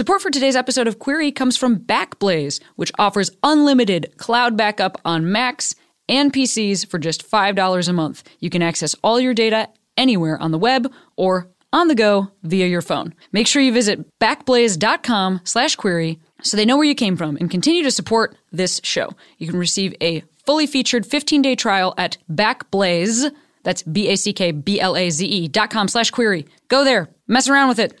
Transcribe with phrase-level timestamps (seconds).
[0.00, 5.30] Support for today's episode of Queery comes from Backblaze, which offers unlimited cloud backup on
[5.30, 5.74] Macs
[6.08, 8.22] and PCs for just $5 a month.
[8.38, 9.68] You can access all your data
[9.98, 13.12] anywhere on the web or on the go via your phone.
[13.30, 17.50] Make sure you visit backblaze.com slash queery so they know where you came from and
[17.50, 19.10] continue to support this show.
[19.36, 23.30] You can receive a fully featured 15-day trial at Backblaze,
[23.64, 26.46] that's B-A-C-K-B-L-A-Z-E dot com slash queery.
[26.68, 28.00] Go there, mess around with it,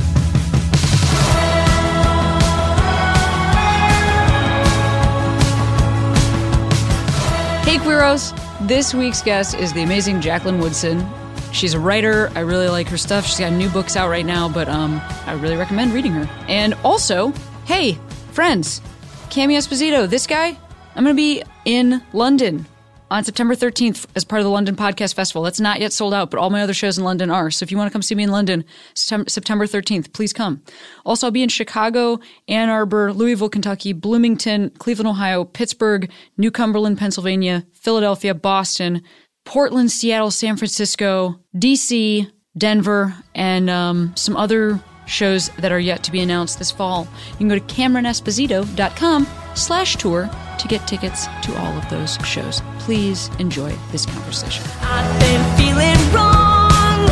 [7.71, 8.67] Hey, Queeros!
[8.67, 11.07] This week's guest is the amazing Jacqueline Woodson.
[11.53, 12.29] She's a writer.
[12.35, 13.25] I really like her stuff.
[13.25, 16.29] She's got new books out right now, but um, I really recommend reading her.
[16.49, 17.31] And also,
[17.63, 17.97] hey,
[18.33, 18.81] friends,
[19.29, 20.57] Cami Esposito, this guy,
[20.95, 22.65] I'm going to be in London
[23.11, 25.43] on September 13th as part of the London Podcast Festival.
[25.43, 27.51] That's not yet sold out, but all my other shows in London are.
[27.51, 30.63] So if you want to come see me in London, September 13th, please come.
[31.05, 36.97] Also, I'll be in Chicago, Ann Arbor, Louisville, Kentucky, Bloomington, Cleveland, Ohio, Pittsburgh, New Cumberland,
[36.97, 39.03] Pennsylvania, Philadelphia, Boston,
[39.43, 46.11] Portland, Seattle, San Francisco, DC, Denver, and um, some other shows that are yet to
[46.13, 47.09] be announced this fall.
[47.31, 52.61] You can go to CameronEsposito.com slash tour to get tickets to all of those shows.
[52.79, 54.63] Please enjoy this conversation.
[54.81, 57.07] I've been feeling wrong,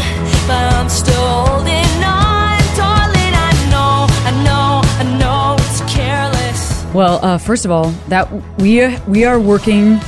[0.48, 2.60] but I'm still holding on.
[2.76, 6.86] Darling, I know, I know, I know it's careless.
[6.94, 10.00] Well, uh, first of all, that we we are working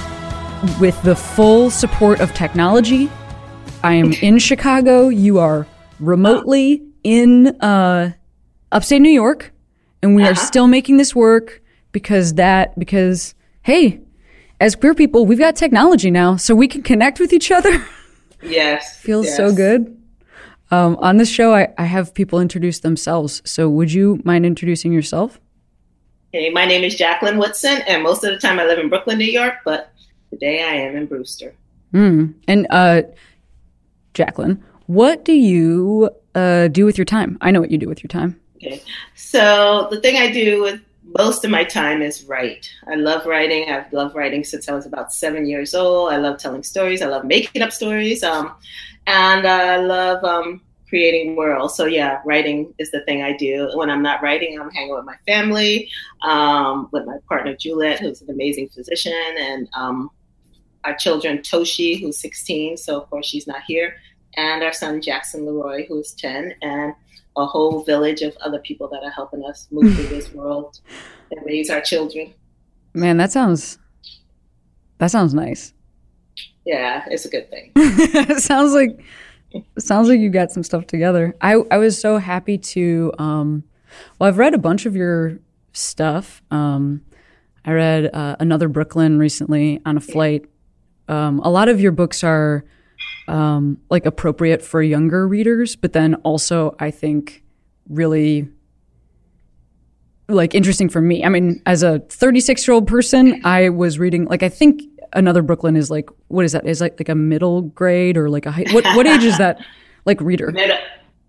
[0.79, 3.09] with the full support of technology.
[3.83, 5.09] I am in Chicago.
[5.09, 5.65] You are
[5.99, 8.11] remotely in uh,
[8.71, 9.51] upstate New York,
[10.03, 10.31] and we uh-huh.
[10.31, 11.60] are still making this work
[11.91, 14.01] because that because hey,
[14.59, 17.85] as queer people, we've got technology now, so we can connect with each other.
[18.43, 19.37] Yes, feels yes.
[19.37, 19.95] so good.
[20.71, 23.41] Um, on this show, I, I have people introduce themselves.
[23.45, 25.39] So, would you mind introducing yourself?
[26.31, 29.19] Hey, my name is Jacqueline Woodson, and most of the time I live in Brooklyn,
[29.19, 29.93] New York, but
[30.31, 31.53] today I am in Brewster.
[31.93, 32.33] Mm.
[32.47, 33.03] And uh,
[34.13, 37.37] Jacqueline, what do you uh, do with your time?
[37.41, 38.39] I know what you do with your time.
[38.55, 38.81] Okay.
[39.15, 40.81] So the thing I do with
[41.17, 42.69] most of my time is write.
[42.87, 43.69] I love writing.
[43.69, 46.11] I've loved writing since I was about seven years old.
[46.11, 47.01] I love telling stories.
[47.01, 48.23] I love making up stories.
[48.23, 48.53] Um,
[49.07, 51.75] and I love um, creating worlds.
[51.75, 53.69] So yeah, writing is the thing I do.
[53.73, 55.89] When I'm not writing, I'm hanging with my family,
[56.21, 60.09] um, with my partner Juliet, who's an amazing physician, and um,
[60.83, 62.77] our children Toshi, who's 16.
[62.77, 63.95] So of course she's not here,
[64.35, 66.93] and our son Jackson Leroy, who's 10, and
[67.37, 70.79] a whole village of other people that are helping us move through this world
[71.31, 72.33] and raise our children.
[72.93, 73.77] Man, that sounds
[74.97, 75.73] that sounds nice.
[76.65, 77.71] Yeah, it's a good thing.
[77.75, 79.03] it sounds like
[79.79, 81.35] sounds like you got some stuff together.
[81.41, 83.63] I I was so happy to um
[84.19, 85.39] well I've read a bunch of your
[85.73, 86.41] stuff.
[86.51, 87.01] Um
[87.63, 90.45] I read uh, Another Brooklyn recently on a flight.
[91.07, 92.65] Um, a lot of your books are
[93.27, 97.43] um, like appropriate for younger readers, but then also I think
[97.89, 98.49] really
[100.27, 101.23] like interesting for me.
[101.23, 104.83] I mean, as a 36 year old person, I was reading like I think
[105.13, 106.65] another Brooklyn is like what is that?
[106.65, 109.59] Is like like a middle grade or like a high, what what age is that?
[110.03, 110.51] Like reader.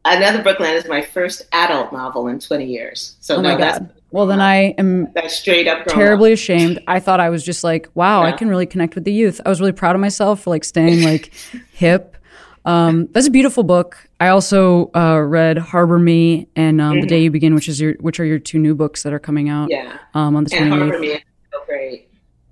[0.07, 3.17] Another Brooklyn is my first adult novel in 20 years.
[3.21, 3.93] So oh no, my god.
[4.13, 6.35] Well, then I am that's straight up terribly up.
[6.35, 6.81] ashamed.
[6.87, 8.29] I thought I was just like, wow, yeah.
[8.29, 9.41] I can really connect with the youth.
[9.45, 11.33] I was really proud of myself for like staying like
[11.73, 12.17] hip.
[12.65, 13.97] Um, that's a beautiful book.
[14.21, 17.01] I also uh, read Harbor Me and um, mm-hmm.
[17.01, 19.19] The Day You Begin, which is your which are your two new books that are
[19.19, 19.71] coming out.
[19.71, 19.97] Yeah.
[20.15, 20.79] Um, on the twenty eighth.
[20.79, 22.09] Harbor Me is so great.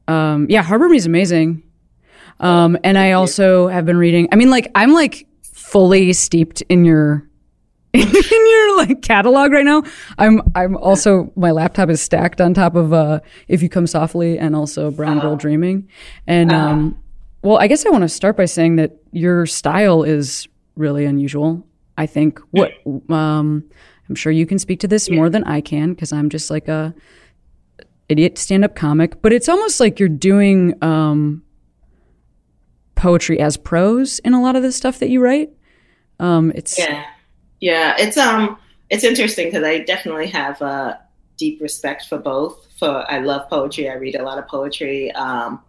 [0.08, 1.62] Um, yeah, Harbor Me is amazing.
[2.40, 4.28] Um, and I also have been reading.
[4.32, 7.28] I mean, like I'm like fully steeped in your
[7.94, 9.82] in your like catalog right now.
[10.16, 14.38] I'm I'm also my laptop is stacked on top of uh If You Come Softly
[14.38, 15.18] and also Brown.
[15.18, 15.88] Girl Dreaming.
[16.26, 16.68] And uh-huh.
[16.68, 17.02] um
[17.42, 20.46] well, I guess I want to start by saying that your style is
[20.76, 21.66] really unusual.
[21.98, 22.70] I think what
[23.10, 23.64] um
[24.08, 26.68] I'm sure you can speak to this more than I can because I'm just like
[26.68, 26.94] a
[28.08, 31.42] idiot stand-up comic, but it's almost like you're doing um
[32.94, 35.50] poetry as prose in a lot of the stuff that you write.
[36.20, 37.04] Um it's yeah
[37.60, 38.58] yeah, it's um,
[38.88, 41.00] it's interesting because I definitely have a
[41.36, 42.66] deep respect for both.
[42.78, 43.90] For I love poetry.
[43.90, 45.62] I read a lot of poetry, um,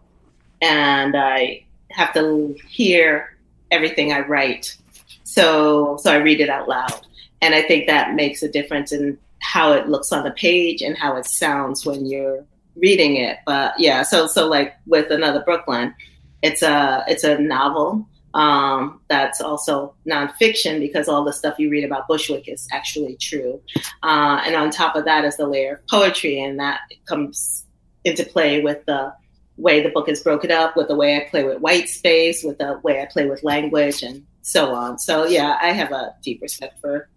[0.61, 3.37] and I have to hear
[3.69, 4.75] everything I write.
[5.23, 7.05] So so I read it out loud.
[7.41, 10.95] And I think that makes a difference in how it looks on the page and
[10.95, 12.45] how it sounds when you're
[12.75, 13.39] reading it.
[13.45, 15.93] But yeah, so so like with another Brooklyn,
[16.41, 21.83] it's a it's a novel um, that's also nonfiction because all the stuff you read
[21.83, 23.61] about Bushwick is actually true.
[24.03, 27.65] Uh, and on top of that is the layer of poetry, and that comes
[28.03, 29.13] into play with the
[29.57, 32.57] way the book is broken up, with the way I play with white space, with
[32.57, 34.97] the way I play with language, and so on.
[34.97, 37.09] So yeah, I have a deep respect for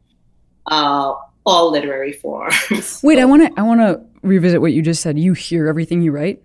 [0.67, 1.15] uh,
[1.47, 3.01] all literary forms.
[3.03, 5.19] Wait, I want to I want to revisit what you just said.
[5.19, 6.43] You hear everything you write,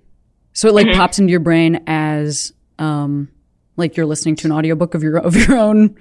[0.54, 1.00] so it like mm-hmm.
[1.00, 3.30] pops into your brain as um,
[3.80, 5.96] like you're listening to an audiobook of your of your own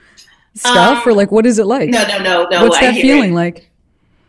[0.55, 1.89] stuff, um, or like what is it like?
[1.89, 2.63] No, no, no, no.
[2.65, 3.35] What's that feeling it.
[3.35, 3.71] like?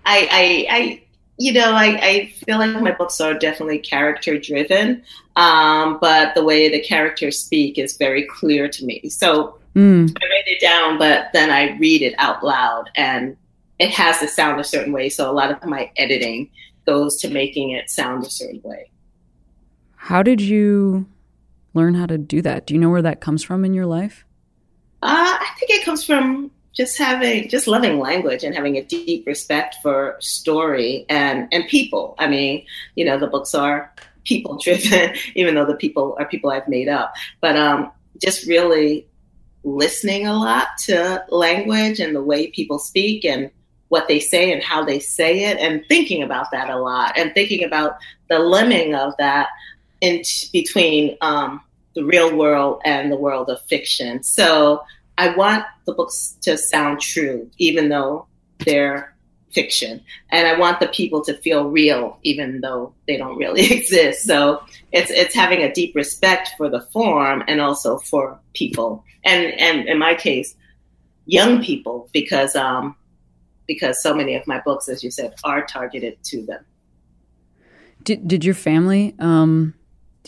[0.05, 1.03] I, I, I,
[1.37, 5.03] you know, I, I feel like my books are definitely character driven,
[5.35, 9.07] um, but the way the characters speak is very clear to me.
[9.09, 10.09] So mm.
[10.09, 13.37] I write it down, but then I read it out loud, and
[13.77, 15.09] it has to sound a certain way.
[15.09, 16.49] So a lot of my editing
[16.85, 18.89] goes to making it sound a certain way.
[19.95, 21.05] How did you
[21.73, 22.67] learn how to do that?
[22.67, 24.25] Do you know where that comes from in your life?
[25.01, 29.25] Uh, I think it comes from just having just loving language and having a deep
[29.25, 32.15] respect for story and and people.
[32.19, 33.93] I mean, you know, the books are
[34.25, 37.13] people driven, even though the people are people I've made up.
[37.41, 39.07] But um, just really
[39.63, 43.51] listening a lot to language and the way people speak and
[43.89, 47.33] what they say and how they say it and thinking about that a lot and
[47.33, 47.97] thinking about
[48.29, 49.49] the lemming of that
[50.01, 51.61] in between um,
[51.95, 54.23] the real world and the world of fiction.
[54.23, 54.83] So
[55.17, 58.27] I want the books to sound true, even though
[58.65, 59.13] they're
[59.51, 60.01] fiction.
[60.31, 64.23] And I want the people to feel real, even though they don't really exist.
[64.23, 69.03] So it's it's having a deep respect for the form and also for people.
[69.23, 70.55] And and in my case,
[71.25, 72.95] young people, because um
[73.67, 76.65] because so many of my books, as you said, are targeted to them.
[78.03, 79.73] Did did your family um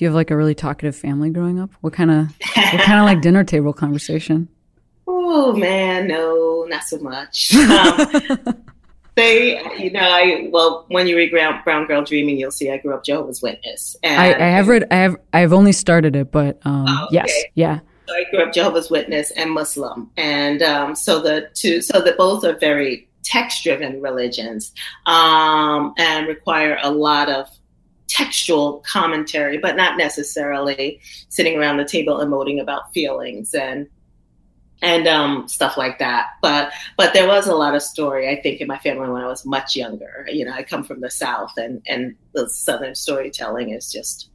[0.02, 1.70] do you have like a really talkative family growing up?
[1.82, 2.26] What kind of
[2.56, 4.48] what kind of like dinner table conversation?
[5.06, 7.52] Oh man, no, not so much.
[7.62, 8.64] Um,
[9.16, 12.78] they, you know, I well, when you read Brown, Brown Girl Dreaming, you'll see I
[12.78, 13.96] grew up Jehovah's Witness.
[14.02, 17.16] And, I, I have read, I have, I've only started it, but um, oh, okay.
[17.16, 17.80] yes, yeah.
[18.08, 22.18] So I grew up Jehovah's Witness and Muslim, and um, so the two, so that
[22.18, 24.74] both are very text-driven religions
[25.06, 27.48] um, and require a lot of
[28.12, 31.00] textual commentary, but not necessarily
[31.30, 33.88] sitting around the table emoting about feelings and
[34.84, 36.32] and um, stuff like that.
[36.42, 39.28] But but there was a lot of story, I think, in my family when I
[39.28, 40.28] was much younger.
[40.28, 44.30] You know, I come from the South, and and the Southern storytelling is just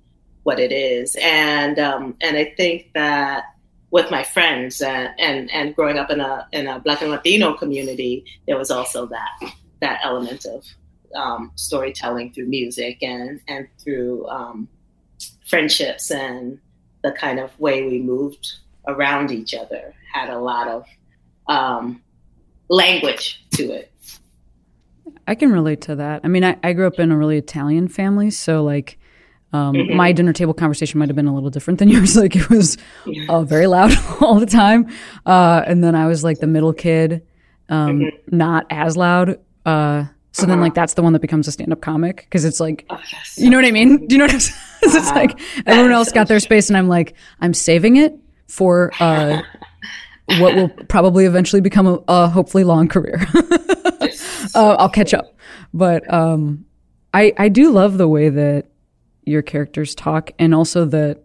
[0.45, 1.17] what it is.
[1.21, 3.45] And um, and I think that
[3.91, 7.55] with my friends and, and and growing up in a in a Black and Latino
[7.55, 10.65] community, there was also that that element of
[11.15, 14.69] um, storytelling through music and and through um,
[15.47, 16.59] friendships and
[17.03, 18.57] the kind of way we moved
[18.87, 20.87] around each other had a lot of
[21.49, 22.03] um,
[22.69, 23.93] language to it.
[25.27, 26.23] I can relate to that.
[26.25, 28.99] I mean, I, I grew up in a really Italian family, so like.
[29.53, 29.97] Um, mm-hmm.
[29.97, 32.17] My dinner table conversation might have been a little different than yours.
[32.17, 32.77] Like it was
[33.29, 34.89] uh, very loud all the time,
[35.25, 37.23] uh, and then I was like the middle kid,
[37.69, 38.37] um, mm-hmm.
[38.37, 39.39] not as loud.
[39.65, 40.07] Uh,
[40.37, 40.51] so uh-huh.
[40.51, 43.39] then, like, that's the one that becomes a stand-up comic because it's like, oh, yes.
[43.39, 44.07] you know what I mean?
[44.07, 44.61] Do you know what I'm saying?
[44.87, 44.99] Uh-huh.
[44.99, 48.15] It's like everyone else got their space, and I'm like, I'm saving it
[48.47, 49.41] for uh,
[50.39, 53.27] what will probably eventually become a, a hopefully long career.
[54.55, 55.35] uh, I'll catch up,
[55.75, 56.67] but um,
[57.13, 58.67] I I do love the way that
[59.25, 61.23] your characters talk, and also that,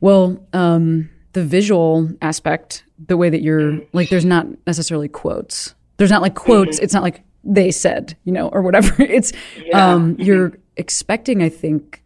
[0.00, 5.74] well, um, the visual aspect, the way that you're like, there's not necessarily quotes.
[5.98, 6.76] There's not like quotes.
[6.76, 6.84] Mm-hmm.
[6.84, 8.94] It's not like they said, you know, or whatever.
[9.02, 9.32] It's
[9.64, 9.92] yeah.
[9.92, 12.02] um, you're expecting, I think,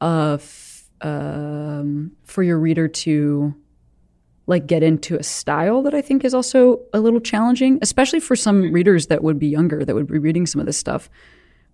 [0.00, 3.54] uh, f- um, for your reader to
[4.46, 8.36] like get into a style that I think is also a little challenging, especially for
[8.36, 11.08] some readers that would be younger that would be reading some of this stuff,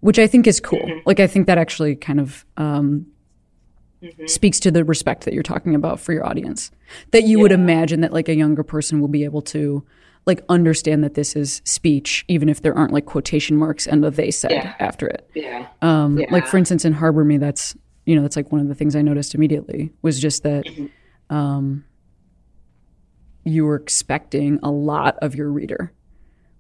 [0.01, 0.79] which I think is cool.
[0.79, 1.01] Mm-hmm.
[1.05, 3.07] Like I think that actually kind of um,
[4.03, 4.27] mm-hmm.
[4.27, 6.71] speaks to the respect that you're talking about for your audience.
[7.11, 7.43] That you yeah.
[7.43, 9.85] would imagine that like a younger person will be able to
[10.27, 14.11] like understand that this is speech, even if there aren't like quotation marks and the
[14.11, 14.75] they said yeah.
[14.79, 15.29] after it.
[15.35, 15.67] Yeah.
[15.83, 16.27] Um, yeah.
[16.31, 18.95] Like for instance, in Harbor Me, that's you know that's like one of the things
[18.97, 21.35] I noticed immediately was just that mm-hmm.
[21.35, 21.85] um,
[23.45, 25.93] you were expecting a lot of your reader.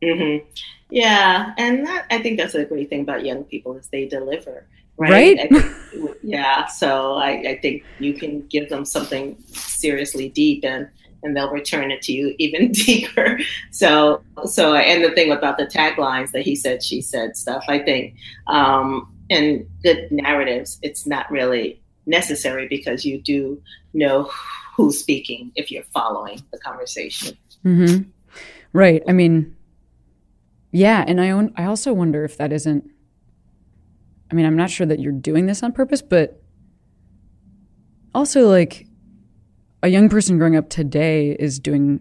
[0.02, 0.48] Mm-hmm.
[0.88, 4.66] Yeah, and that, I think that's a great thing about young people is they deliver
[5.00, 5.36] right?
[5.36, 5.50] Right?
[5.50, 6.66] Think- yeah.
[6.66, 10.88] So I, I think you can give them something seriously deep and
[11.22, 13.38] and they'll return it to you even deeper.
[13.70, 17.78] So so and the thing about the taglines that he said, she said stuff, I
[17.78, 18.14] think,
[18.46, 23.62] um, and good narratives, it's not really necessary because you do
[23.94, 24.30] know
[24.76, 27.36] who's speaking if you're following the conversation.
[27.62, 27.98] hmm
[28.72, 29.02] Right.
[29.08, 29.56] I mean,
[30.70, 32.88] yeah, and I own, I also wonder if that isn't.
[34.30, 36.40] I mean, I'm not sure that you're doing this on purpose, but
[38.14, 38.86] also like
[39.82, 42.00] a young person growing up today is doing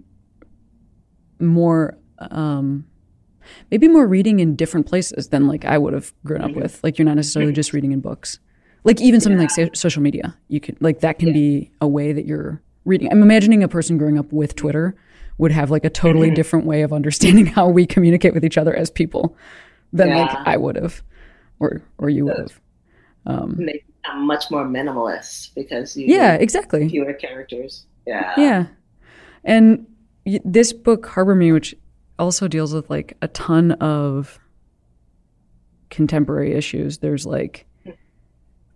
[1.40, 2.86] more, um,
[3.72, 6.62] maybe more reading in different places than like I would have grown up Mhm.
[6.62, 6.84] with.
[6.84, 8.40] Like you're not necessarily just reading in books.
[8.84, 11.34] Like even something like so- social media, you can like that can Yeah.
[11.34, 13.10] be a way that you're reading.
[13.12, 14.96] I'm imagining a person growing up with Twitter
[15.38, 16.36] would have like a totally Mhm.
[16.36, 19.36] different way of understanding how we communicate with each other as people
[19.94, 21.02] than like I would have
[21.60, 22.62] or or you would have.
[23.26, 23.70] Um, And
[24.16, 26.90] much more minimalist because you yeah, have exactly.
[26.90, 27.86] fewer characters.
[28.06, 28.34] Yeah.
[28.38, 28.68] Yeah.
[29.44, 29.86] And
[30.26, 31.76] this book, Harbor Me, which
[32.18, 34.40] also deals with like a ton of
[35.90, 37.00] contemporary issues.
[37.00, 37.66] There's like,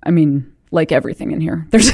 [0.04, 1.68] I mean, like everything in here.
[1.72, 1.92] There's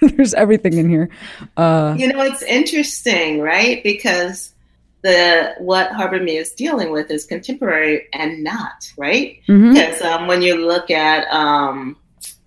[0.00, 1.10] there's everything in here.
[1.58, 3.82] Uh, You know, it's interesting, right?
[3.82, 4.54] Because
[5.02, 9.38] the what Harbor Me is dealing with is contemporary and not, right?
[9.46, 9.74] mhm.
[9.74, 11.96] Because um, when you look at um,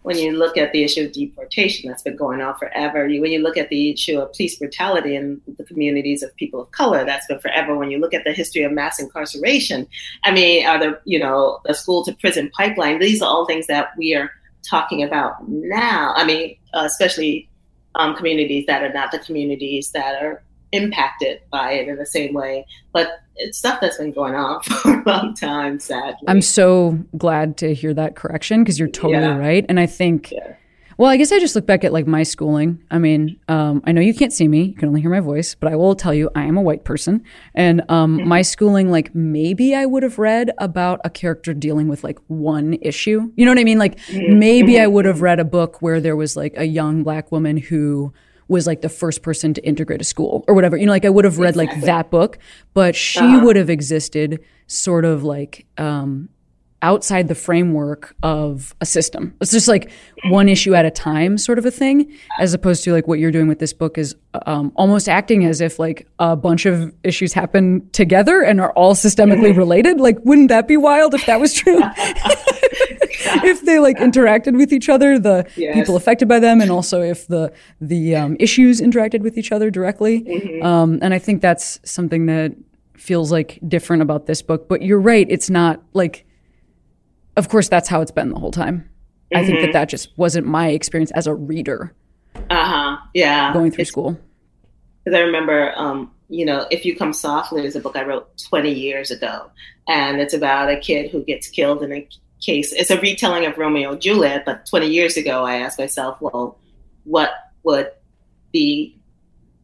[0.03, 3.41] when you look at the issue of deportation that's been going on forever, when you
[3.41, 7.25] look at the issue of police brutality in the communities of people of color, that's
[7.27, 7.75] been forever.
[7.75, 9.87] When you look at the history of mass incarceration,
[10.23, 12.99] I mean, are the you know the school to prison pipeline?
[12.99, 14.29] These are all things that we are
[14.69, 16.13] talking about now.
[16.15, 17.49] I mean, uh, especially
[17.95, 20.43] um, communities that are not the communities that are
[20.73, 22.65] impacted by it in the same way.
[22.91, 26.19] But it's stuff that's been going on for a long time, sadly.
[26.27, 29.37] I'm so glad to hear that correction because you're totally Yeah.
[29.37, 29.65] right.
[29.67, 30.53] And I think, Yeah.
[30.97, 32.79] well, I guess I just look back at like my schooling.
[32.91, 35.55] I mean, um, I know you can't see me, you can only hear my voice,
[35.55, 37.23] but I will tell you I am a white person.
[37.55, 42.03] And um, my schooling, like maybe I would have read about a character dealing with
[42.03, 43.31] like one issue.
[43.35, 43.79] You know what I mean?
[43.79, 47.31] Like maybe I would have read a book where there was like a young black
[47.31, 48.13] woman who
[48.47, 50.77] was like the first person to integrate a school or whatever.
[50.77, 52.37] You know, like I would have read like that book,
[52.73, 53.41] but she Uh-huh.
[53.45, 56.29] would have existed sort of like um,
[56.81, 59.33] outside the framework of a system.
[59.39, 59.89] It's just like
[60.25, 63.31] one issue at a time, sort of a thing, as opposed to like what you're
[63.31, 67.31] doing with this book is um, almost acting as if like a bunch of issues
[67.31, 70.01] happen together and are all systemically related.
[70.01, 71.79] Like, wouldn't that be wild if that was true?
[73.43, 75.75] if they like interacted with each other, the Yes.
[75.75, 79.69] people affected by them, and also if the the um, issues interacted with each other
[79.69, 80.21] directly.
[80.21, 80.65] Mm-hmm.
[80.65, 82.55] Um, and I think that's something that
[82.97, 84.67] feels like different about this book.
[84.67, 86.25] But you're right; it's not like.
[87.35, 88.87] Of course, that's how it's been the whole time.
[89.33, 89.65] I think Mm-hmm.
[89.65, 91.91] that that just wasn't my experience as a reader
[92.51, 92.97] Uh huh.
[93.15, 93.51] Yeah.
[93.53, 94.19] going through It's- school.
[95.03, 98.29] Because I remember, um, you know, If You Come Softly is a book I wrote
[98.49, 99.47] 20 years ago.
[99.87, 102.07] And it's about a kid who gets killed in a
[102.43, 102.71] case.
[102.73, 106.57] It's a retelling of Romeo and Juliet, but 20 years ago, I asked myself, well,
[107.05, 107.31] what
[107.63, 107.91] would
[108.53, 108.93] the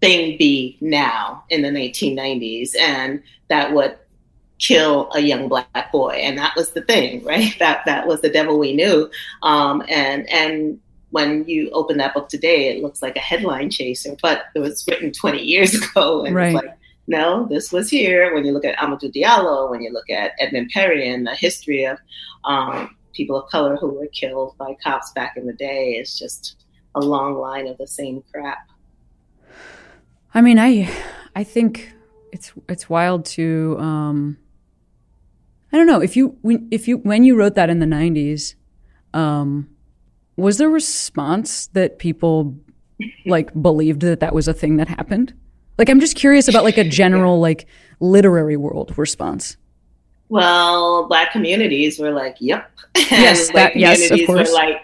[0.02, 2.76] thing be now in the 1990s?
[2.80, 3.98] And that would
[4.60, 6.12] kill a young black boy.
[6.12, 7.54] And that was the thing, right?
[7.60, 9.10] That, that was the devil we knew.
[9.44, 10.80] Um, and, and,
[11.12, 14.86] when you open that book today, it looks like a headline chaser, but it was
[14.88, 16.24] written 20 years ago.
[16.24, 16.54] And Right.
[16.54, 16.78] it's like,
[17.10, 18.36] no, this was here.
[18.36, 21.84] When you look at Amadou Diallo, when you look at Edmund Perry and the history
[21.84, 21.98] of
[22.46, 26.66] um, people of color who were killed by cops back in the day, it's just
[26.94, 28.60] a long line of the same crap.
[30.36, 30.88] I mean, I
[31.36, 31.92] I think
[32.32, 34.38] it's it's wild to um
[35.72, 38.54] I don't know if you when if you when you wrote that in the 90s
[39.16, 39.68] um
[40.36, 42.56] was there response that people
[43.26, 45.34] like believed that that was a thing that happened?
[45.80, 47.66] Like I'm just curious about like a general like
[48.02, 49.56] literary world response.
[50.28, 52.70] Well, black communities were like, "Yep."
[53.10, 54.50] Yes, and that- yes, of communities course.
[54.50, 54.76] were like,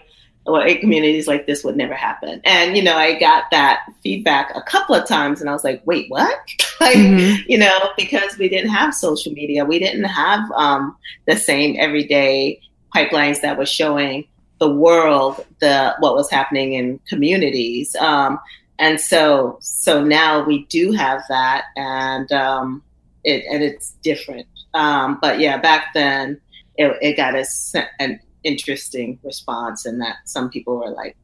[0.44, 2.40] white communities like this would never happen.
[2.44, 5.82] And you know, I got that feedback a couple of times, and I was like,
[5.84, 6.38] "Wait, what?"
[6.80, 7.44] like, Mhm.
[7.46, 12.58] you know, because we didn't have social media, we didn't have um, the same everyday
[12.94, 14.24] pipelines that was showing
[14.60, 17.94] the world the what was happening in communities.
[17.96, 18.38] Um,
[18.78, 22.82] and so, so now we do have that, and um,
[23.24, 24.46] it and it's different.
[24.74, 26.40] Um, but yeah, back then
[26.76, 27.46] it, it got a,
[27.98, 31.16] an interesting response, and that some people were like,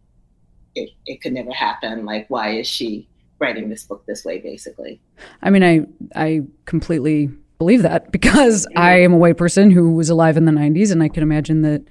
[0.75, 2.07] it, it could never happen.
[2.07, 3.07] Like, why is she
[3.39, 5.01] writing this book this way, basically?
[5.43, 7.29] I mean, I I completely
[7.59, 11.03] believe that because I am a white person who was alive in the '90s, and
[11.03, 11.83] I can imagine that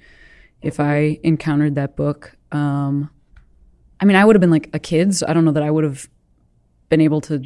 [0.60, 2.36] if I encountered that book.
[2.50, 3.10] Um,
[4.02, 5.70] I mean, I would have been like a kid, so I don't know that I
[5.70, 6.10] would have
[6.88, 7.44] been able to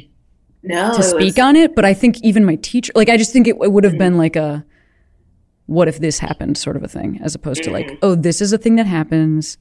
[0.63, 1.75] no, to speak was, on it.
[1.75, 3.99] But I think even my teacher, like, I just think it, it would have mm-hmm.
[3.99, 4.65] been like a
[5.67, 7.71] what if this happened sort of a thing, as opposed mm-hmm.
[7.71, 7.97] to like, mm-hmm.
[8.01, 9.59] oh, this is a thing that happens,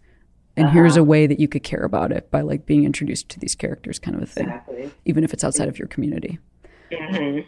[0.56, 0.72] and uh-huh.
[0.72, 3.54] here's a way that you could care about it by like being introduced to these
[3.54, 4.90] characters, kind of a thing, exactly.
[5.04, 6.38] even if it's outside of your community.
[6.90, 7.40] Mm-hmm.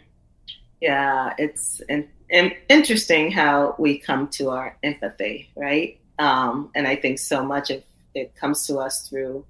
[0.79, 5.99] Yeah, it's in, in, interesting how we come to our empathy, right?
[6.19, 7.83] Um, and I think so much of
[8.19, 9.45] it comes to us through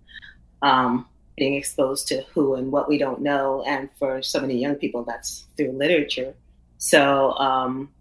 [0.61, 1.07] um,
[1.37, 5.03] being exposed to who and what we don't know, and for so many young people,
[5.03, 6.33] that's through literature.
[6.77, 7.91] So um,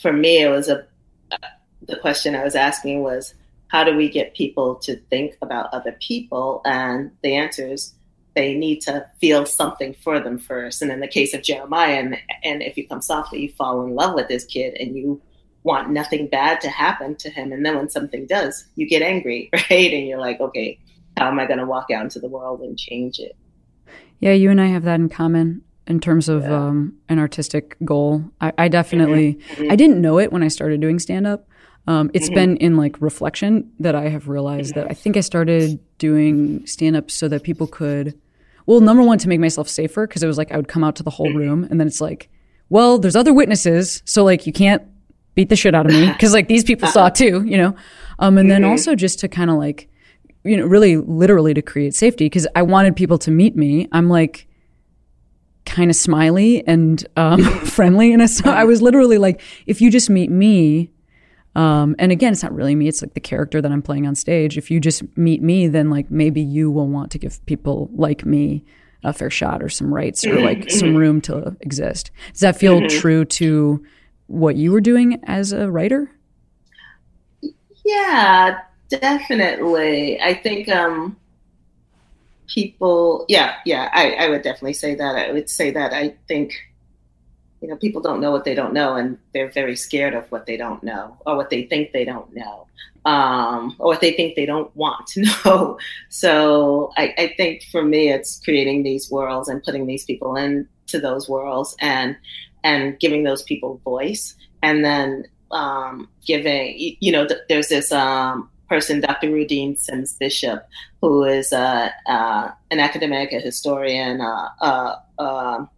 [0.00, 0.86] for me, it was a
[1.86, 3.34] the question I was asking was
[3.68, 6.62] how do we get people to think about other people?
[6.64, 7.94] And the answer is
[8.34, 10.82] they need to feel something for them first.
[10.82, 13.94] And in the case of Jeremiah, and, and if you come softly, you fall in
[13.94, 15.20] love with this kid and you
[15.64, 17.50] want nothing bad to happen to him.
[17.50, 19.92] And then when something does, you get angry, right?
[19.92, 20.78] And you're like, okay,
[21.16, 23.36] how am I going to walk out into the world and change it?
[24.20, 26.68] Yeah, you and I have that in common in terms of yeah.
[26.68, 28.24] um, an artistic goal.
[28.40, 29.70] I, I definitely, mm-hmm.
[29.70, 31.48] I didn't know it when I started doing stand up.
[31.86, 32.34] Um, it's mm-hmm.
[32.34, 36.96] been in like reflection that I have realized that I think I started doing stand
[36.96, 38.18] up so that people could,
[38.64, 40.96] well, number one, to make myself safer, because it was like I would come out
[40.96, 41.38] to the whole mm-hmm.
[41.38, 42.30] room and then it's like,
[42.70, 44.02] well, there's other witnesses.
[44.06, 44.82] So like you can't
[45.34, 47.74] beat the shit out of me because like these people saw too, you know?
[48.18, 48.70] Um, and then mm-hmm.
[48.70, 49.88] also just to kind of like,
[50.44, 53.88] you know, really literally to create safety because I wanted people to meet me.
[53.92, 54.46] I'm like,
[55.64, 58.12] kind of smiley and um, friendly.
[58.12, 60.90] And so I was literally like, if you just meet me,
[61.56, 64.14] um, and again, it's not really me, it's like the character that I'm playing on
[64.14, 64.58] stage.
[64.58, 68.24] If you just meet me, then like maybe you will want to give people like
[68.24, 68.64] me
[69.04, 72.10] a fair shot or some rights or like some room to exist.
[72.32, 72.98] Does that feel mm-hmm.
[72.98, 73.84] true to
[74.26, 76.10] what you were doing as a writer?
[77.84, 80.20] Yeah, definitely.
[80.20, 81.16] I think um,
[82.46, 85.16] people, yeah, yeah, I, I would definitely say that.
[85.16, 86.54] I would say that I think,
[87.60, 90.46] you know, people don't know what they don't know, and they're very scared of what
[90.46, 92.66] they don't know or what they think they don't know.
[93.06, 95.78] Um, or what they think they don't want to know.
[96.08, 101.00] So I, I think for me, it's creating these worlds and putting these people into
[101.00, 102.16] those worlds and
[102.64, 108.50] and giving those people voice, and then um, giving you know th- there's this um,
[108.68, 109.28] person, Dr.
[109.28, 110.66] Rudine Sims Bishop,
[111.00, 114.20] who is uh, uh, an academic, a historian.
[114.20, 115.68] Uh, uh um,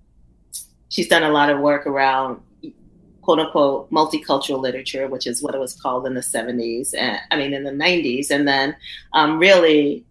[0.88, 2.40] she's done a lot of work around
[3.20, 7.36] quote unquote multicultural literature, which is what it was called in the 70s, and I
[7.36, 8.76] mean in the 90s, and then
[9.12, 10.06] um, really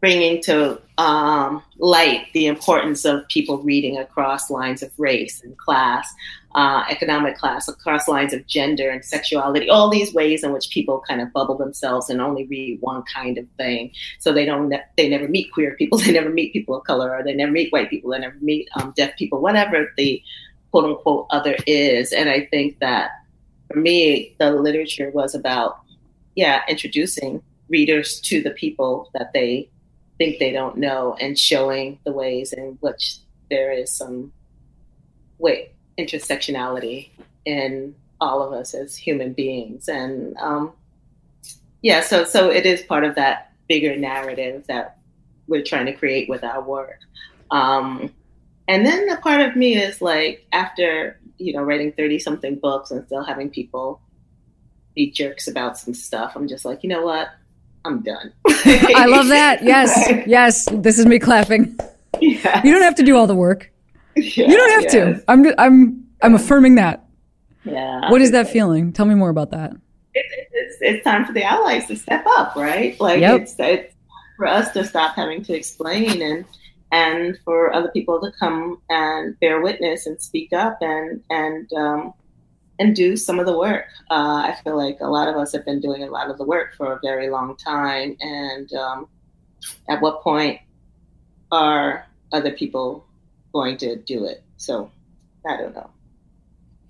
[0.00, 6.12] bringing to um, light the importance of people reading across lines of race and class,
[6.56, 11.00] uh, economic class, across lines of gender and sexuality, all these ways in which people
[11.06, 13.92] kind of bubble themselves and only read one kind of thing.
[14.18, 17.22] So they don't, they never meet queer people, they never meet people of color, or
[17.22, 20.20] they never meet white people, they never meet um, deaf people, whatever the
[20.72, 22.12] quote unquote other is.
[22.12, 23.12] And I think that
[23.70, 25.78] for me, the literature was about,
[26.34, 29.68] yeah, introducing readers to the people that they
[30.18, 33.18] think they don't know and showing the ways in which
[33.50, 34.32] there is some
[35.38, 37.10] way intersectionality
[37.44, 39.88] in all of us as human beings.
[39.88, 40.72] And um,
[41.82, 44.98] yeah so so it is part of that bigger narrative that
[45.46, 46.98] we're trying to create with our work.
[47.50, 48.12] Um,
[48.66, 52.90] and then the part of me is like after you know writing 30 something books
[52.90, 54.00] and still having people
[54.94, 57.28] be jerks about some stuff i'm just like you know what
[57.88, 58.32] I'm done.
[58.46, 59.62] I love that.
[59.62, 60.68] Yes, yes.
[60.72, 61.78] This is me clapping.
[62.20, 62.64] Yes.
[62.64, 63.72] You don't have to do all the work.
[64.14, 64.92] Yes, you don't have yes.
[64.92, 65.24] to.
[65.28, 67.06] I'm I'm I'm affirming that.
[67.64, 68.10] Yeah.
[68.10, 68.92] What is that feeling?
[68.92, 69.72] Tell me more about that.
[70.14, 72.98] It's, it's, it's time for the allies to step up, right?
[73.00, 73.42] Like yep.
[73.42, 73.94] it's, it's
[74.36, 76.44] for us to stop having to explain and
[76.90, 82.12] and for other people to come and bear witness and speak up and and um,
[82.78, 83.86] and do some of the work.
[84.10, 86.44] Uh, I feel like a lot of us have been doing a lot of the
[86.44, 88.16] work for a very long time.
[88.20, 89.08] And um,
[89.88, 90.60] at what point
[91.50, 93.04] are other people
[93.52, 94.42] going to do it?
[94.56, 94.90] So
[95.46, 95.90] I don't know.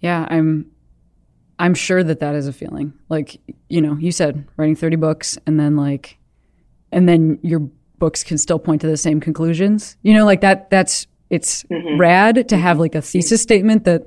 [0.00, 0.70] Yeah, I'm.
[1.60, 2.92] I'm sure that that is a feeling.
[3.08, 6.16] Like you know, you said writing 30 books, and then like,
[6.92, 9.96] and then your books can still point to the same conclusions.
[10.02, 10.70] You know, like that.
[10.70, 11.98] That's it's mm-hmm.
[11.98, 14.06] rad to have like a thesis statement that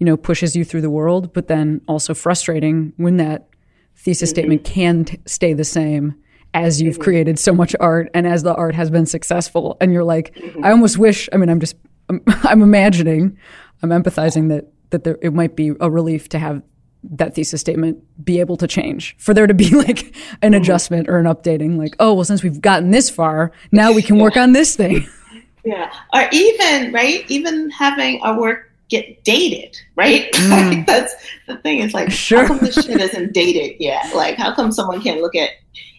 [0.00, 3.48] you know, pushes you through the world, but then also frustrating when that
[3.94, 4.34] thesis mm-hmm.
[4.34, 6.16] statement can t- stay the same
[6.54, 7.02] as you've mm-hmm.
[7.02, 9.76] created so much art and as the art has been successful.
[9.80, 10.64] And you're like, mm-hmm.
[10.64, 11.76] I almost wish, I mean, I'm just,
[12.08, 13.38] I'm, I'm imagining,
[13.82, 16.62] I'm empathizing that, that there, it might be a relief to have
[17.02, 20.54] that thesis statement be able to change for there to be like an mm-hmm.
[20.54, 24.16] adjustment or an updating like oh well since we've gotten this far now we can
[24.16, 24.22] yeah.
[24.22, 25.08] work on this thing
[25.64, 30.86] yeah or even right even having a work get dated right mm.
[30.86, 31.14] that's
[31.46, 32.42] the thing it's like sure.
[32.42, 35.50] how come this shit isn't dated yet like how come someone can't look at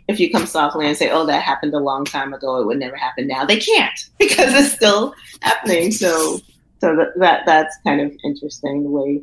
[0.07, 2.77] if you come softly and say oh that happened a long time ago it would
[2.77, 6.39] never happen now they can't because it's still happening so
[6.81, 9.21] so that, that that's kind of interesting the way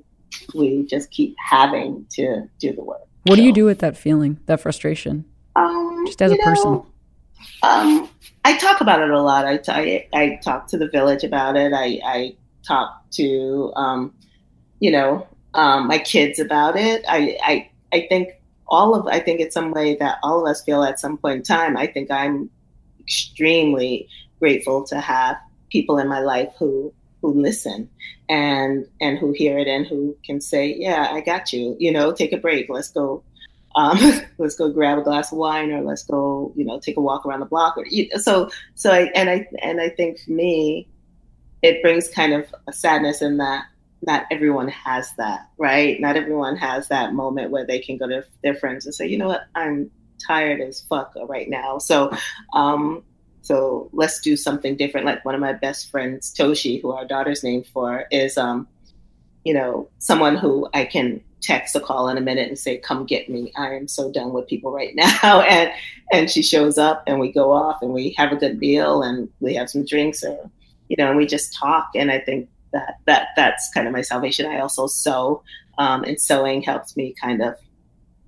[0.54, 3.00] we just keep having to do the work.
[3.24, 5.24] What so, do you do with that feeling, that frustration?
[5.57, 6.83] Um, just as a know, person.
[7.62, 8.09] Um,
[8.44, 9.44] I talk about it a lot.
[9.44, 11.72] I, I, I talk to the village about it.
[11.72, 14.14] I, I talk to, um,
[14.81, 17.05] you know, um, my kids about it.
[17.09, 18.31] I, I, I think
[18.66, 21.37] all of, I think it's some way that all of us feel at some point
[21.37, 21.77] in time.
[21.77, 22.51] I think I'm
[23.01, 25.37] extremely grateful to have
[25.71, 27.88] people in my life who who listen
[28.29, 32.12] and and who hear it and who can say, "Yeah, I got you." You know,
[32.12, 32.66] take a break.
[32.68, 33.23] Let's go.
[33.75, 33.99] Um,
[34.38, 37.27] let's go grab a glass of wine, or let's go, you know, take a walk
[37.27, 37.77] around the block.
[37.77, 37.87] Or
[38.18, 40.88] so, so I and I and I think for me,
[41.62, 43.64] it brings kind of a sadness in that
[44.03, 46.01] not everyone has that, right?
[46.01, 49.18] Not everyone has that moment where they can go to their friends and say, you
[49.18, 49.90] know what, I'm
[50.25, 51.79] tired as fuck right now.
[51.79, 52.12] So,
[52.53, 53.03] um,
[53.42, 55.07] so let's do something different.
[55.07, 58.68] Like one of my best friends, Toshi, who our daughter's named for, is um,
[59.44, 63.07] you know, someone who I can text a call in a minute and say, "Come
[63.07, 65.73] get me." I am so done with people right now, and
[66.12, 69.31] and she shows up, and we go off, and we have a good meal, and
[69.40, 70.51] we have some drinks, or
[70.88, 71.90] you know, and we just talk.
[71.94, 74.46] And I think that that that's kind of my salvation.
[74.46, 75.42] I also sew,
[75.79, 77.55] um, and sewing helps me kind of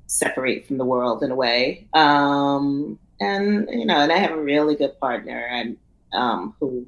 [0.07, 1.87] separate from the world in a way.
[1.93, 5.77] Um, and you know, and I have a really good partner and
[6.13, 6.87] um, who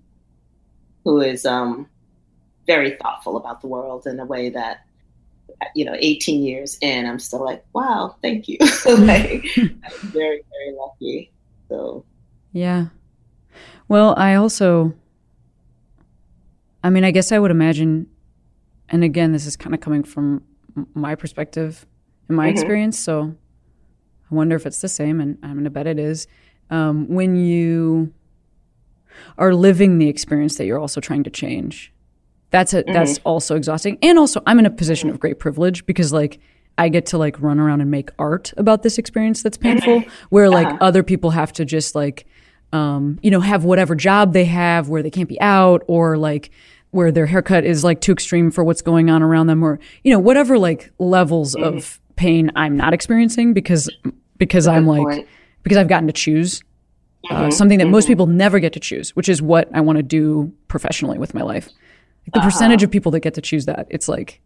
[1.04, 1.88] who is um,
[2.66, 4.84] very thoughtful about the world in a way that
[5.74, 9.80] you know 18 years in i'm still like wow thank you like i'm
[10.10, 11.30] very very lucky
[11.68, 12.04] so
[12.52, 12.86] yeah
[13.88, 14.92] well i also
[16.82, 18.06] i mean i guess i would imagine
[18.88, 20.42] and again this is kind of coming from
[20.94, 21.86] my perspective
[22.28, 22.52] and my mm-hmm.
[22.52, 23.34] experience so
[24.32, 26.26] I wonder if it's the same, and I'm going to bet it is.
[26.70, 28.14] Um, when you
[29.36, 31.92] are living the experience that you're also trying to change,
[32.48, 32.94] that's a, mm-hmm.
[32.94, 33.98] that's also exhausting.
[34.00, 36.40] And also, I'm in a position of great privilege because like
[36.78, 40.10] I get to like run around and make art about this experience that's painful, mm-hmm.
[40.30, 40.78] where like uh-huh.
[40.80, 42.26] other people have to just like,
[42.72, 46.50] um, you know, have whatever job they have where they can't be out or like
[46.90, 50.12] where their haircut is like too extreme for what's going on around them or, you
[50.12, 51.64] know, whatever like levels mm-hmm.
[51.64, 53.90] of pain I'm not experiencing because
[54.38, 55.28] because I'm like point.
[55.62, 56.62] because I've gotten to choose
[57.30, 57.50] uh, mm-hmm.
[57.50, 57.92] something that mm-hmm.
[57.92, 61.34] most people never get to choose, which is what I want to do professionally with
[61.34, 61.66] my life.
[61.66, 62.48] Like the uh-huh.
[62.48, 64.40] percentage of people that get to choose that, it's like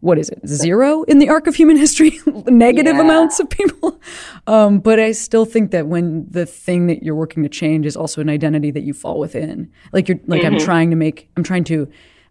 [0.00, 3.02] what is it zero in the arc of human history negative yeah.
[3.02, 4.00] amounts of people
[4.46, 7.96] um, but i still think that when the thing that you're working to change is
[7.96, 10.54] also an identity that you fall within like you're like mm-hmm.
[10.54, 11.88] i'm trying to make i'm trying to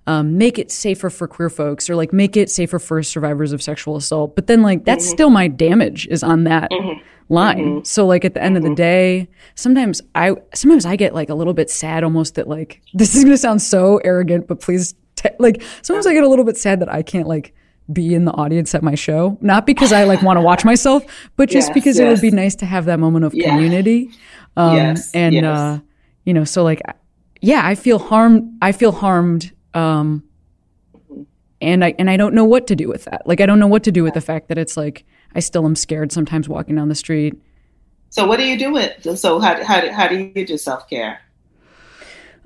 [0.08, 3.62] um, make it safer for queer folks or like make it safer for survivors of
[3.62, 4.36] sexual assault.
[4.36, 5.14] But then like that's mm-hmm.
[5.14, 7.04] still my damage is on that mm-hmm.
[7.28, 7.58] line.
[7.58, 7.84] Mm-hmm.
[7.84, 8.76] So like at the end of the mm-hmm.
[8.76, 13.16] day, sometimes I sometimes I get like a little bit sad almost that like this
[13.16, 16.56] is gonna sound so arrogant, but please t- like sometimes I get a little bit
[16.58, 17.54] sad that I can't like
[17.92, 19.38] be in the audience at my show.
[19.42, 21.04] Not because I like want to watch myself,
[21.36, 22.06] but just yes, because yes.
[22.06, 23.50] it would be nice to have that moment of yeah.
[23.50, 24.10] community.
[24.56, 25.44] Um, yes, and yes.
[25.44, 25.80] uh,
[26.24, 26.82] you know, so like
[27.42, 28.58] yeah, I feel harmed.
[28.62, 30.24] I feel harmed um,
[31.62, 33.28] and I and I don't know what to do with that.
[33.28, 35.66] Like I don't know what to do with the fact that it's like I still
[35.66, 37.36] am scared sometimes walking down the street.
[38.10, 39.20] So what do you do with?
[39.20, 41.22] So how how how do you do self care?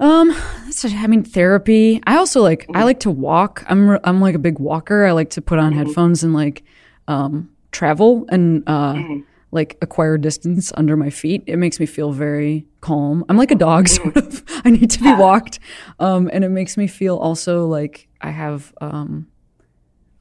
[0.01, 0.35] Um,
[0.83, 2.01] I mean therapy.
[2.05, 2.75] I also like mm-hmm.
[2.75, 3.63] I like to walk.
[3.69, 5.05] I'm I'm like a big walker.
[5.05, 5.79] I like to put on mm-hmm.
[5.79, 6.63] headphones and like
[7.07, 9.19] um travel and uh mm-hmm
[9.51, 11.43] like acquire distance under my feet.
[11.45, 13.25] It makes me feel very calm.
[13.29, 14.43] I'm like a dog, sort of.
[14.63, 15.59] I need to be walked.
[15.99, 19.27] Um, and it makes me feel also like I have um,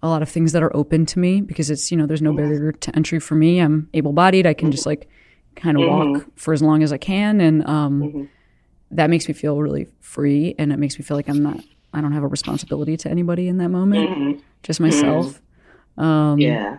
[0.02, 2.32] a lot of things that are open to me because it's, you know, there's no
[2.32, 3.60] barrier to entry for me.
[3.60, 4.46] I'm able bodied.
[4.46, 5.08] I can just like
[5.54, 6.30] kind of walk mm-hmm.
[6.34, 7.40] for as long as I can.
[7.40, 8.24] And um, mm-hmm.
[8.90, 10.54] That makes me feel really free.
[10.58, 11.60] And it makes me feel like I'm not,
[11.92, 14.40] I don't have a responsibility to anybody in that moment, mm-hmm.
[14.62, 15.40] just myself.
[15.96, 16.78] Um, yeah.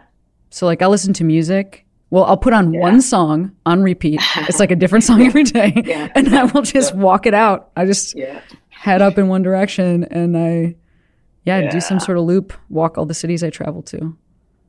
[0.49, 2.81] So like I listen to music well, I'll put on yeah.
[2.81, 4.21] one song on repeat.
[4.39, 6.09] It's like a different song every day, yeah.
[6.13, 7.71] and I will just walk it out.
[7.75, 8.41] I just yeah.
[8.69, 10.75] head up in one direction, and I,
[11.45, 14.17] yeah, do some sort of loop, walk all the cities I travel to.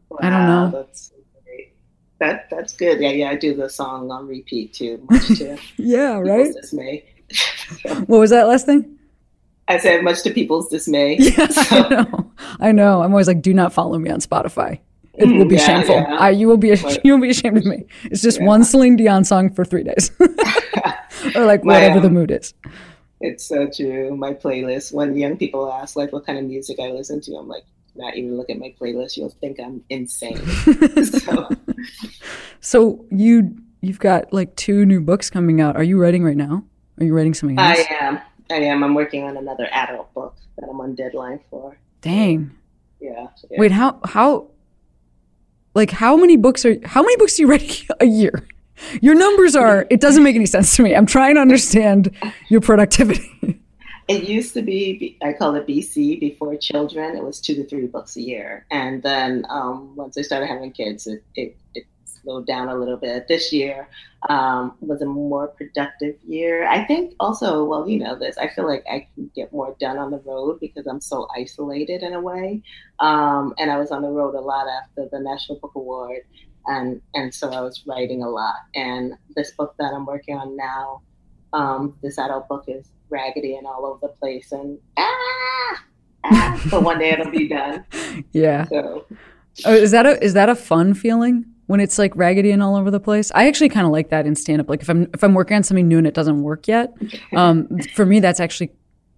[0.09, 0.71] Wow, I don't know.
[0.71, 1.13] That's
[1.45, 1.75] great.
[2.21, 3.01] That that's good.
[3.01, 3.31] Yeah, yeah.
[3.31, 5.05] I do the song on repeat too.
[5.11, 6.55] Much to yeah, right.
[6.55, 7.05] Dismay.
[8.07, 8.99] what was that last thing?
[9.69, 11.17] I said much to people's dismay.
[11.21, 11.77] Yeah, so.
[11.77, 12.33] I know.
[12.61, 13.03] I know.
[13.03, 14.81] I'm always like, do not follow me on Spotify.
[15.15, 15.95] It will be Yeah, shameful.
[15.97, 16.17] yeah.
[16.19, 16.69] I, you will be
[17.05, 17.85] you will be ashamed of me.
[18.05, 20.11] It's just one Celine Dion song for three days,
[21.37, 22.55] or like My, whatever the um, mood is.
[23.21, 24.17] It's so true.
[24.17, 24.93] My playlist.
[24.93, 27.65] When young people ask like what kind of music I listen to, I'm like,
[27.95, 29.17] not even look at my playlist.
[29.19, 30.39] You'll think I'm insane.
[31.05, 31.49] so
[32.61, 35.77] So you you've got like two new books coming out.
[35.77, 36.65] Are you writing right now?
[37.03, 37.81] Are you writing something else?
[37.81, 38.21] I am.
[38.49, 38.85] I am.
[38.85, 41.77] I'm working on another adult book that I'm on deadline for.
[42.01, 42.53] Dang.
[43.01, 43.27] Yeah.
[43.51, 43.59] yeah.
[43.59, 44.47] Wait, how how
[45.75, 48.47] like how many books are how many books do you write a year?
[49.01, 50.95] Your numbers are it doesn't make any sense to me.
[50.95, 52.17] I'm trying to understand
[52.49, 53.29] your productivity.
[54.09, 57.17] It used to be, I call it BC, before children.
[57.17, 58.67] It was two to three books a year.
[58.71, 61.87] And then um, once I started having kids, it, it, it
[62.23, 63.29] slowed down a little bit.
[63.29, 63.89] This year
[64.29, 66.67] um, was a more productive year.
[66.67, 69.99] I think also, well, you know this, I feel like I can get more done
[69.99, 72.63] on the road because I'm so isolated in a way.
[73.01, 76.23] Um, and I was on the road a lot after the National Book Award.
[76.67, 78.55] And, and so I was writing a lot.
[78.75, 81.03] And this book that I'm working on now,
[81.53, 85.85] um, this adult book is raggedy and all over the place and ah,
[86.25, 87.85] ah but one day it'll be done
[88.33, 88.65] yeah.
[88.69, 89.05] so
[89.65, 92.77] Oh, is that a is that a fun feeling when it's like raggedy and all
[92.77, 93.31] over the place?
[93.35, 94.69] I actually kind of like that in stand up.
[94.69, 96.93] Like if I'm if I'm working on something new and it doesn't work yet,
[97.35, 98.73] um, for me that's actually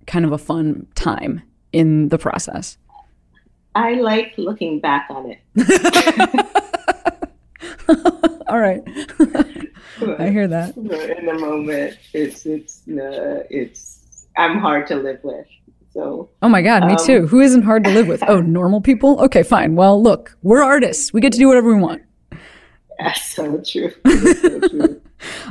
[0.07, 2.77] kind of a fun time in the process.
[3.75, 5.39] i like looking back on it
[8.49, 8.83] all right,
[10.19, 10.77] I hear that.
[10.77, 10.87] in
[11.27, 15.47] the moment it's it's uh, it's i'm hard to live with
[15.93, 17.27] so Oh my god, me Um, too.
[17.29, 18.21] Who isn't hard to live with?
[18.29, 19.21] Oh, normal people.
[19.21, 19.77] Okay, fine.
[19.77, 21.13] Well, look, we're artists.
[21.13, 22.03] We get to do whatever we want.
[22.99, 25.01] That's so true That's so true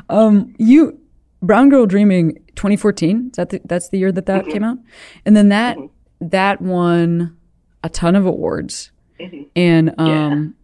[0.10, 1.00] Um, you,
[1.42, 3.28] Brown Girl Dreaming, 2014.
[3.32, 4.52] Is that the, that's the year that that Mhm.
[4.52, 4.78] came out?
[5.26, 5.90] And then that Mhm.
[6.22, 7.36] that won
[7.84, 9.48] a ton of awards, Mhm.
[9.56, 10.56] and um,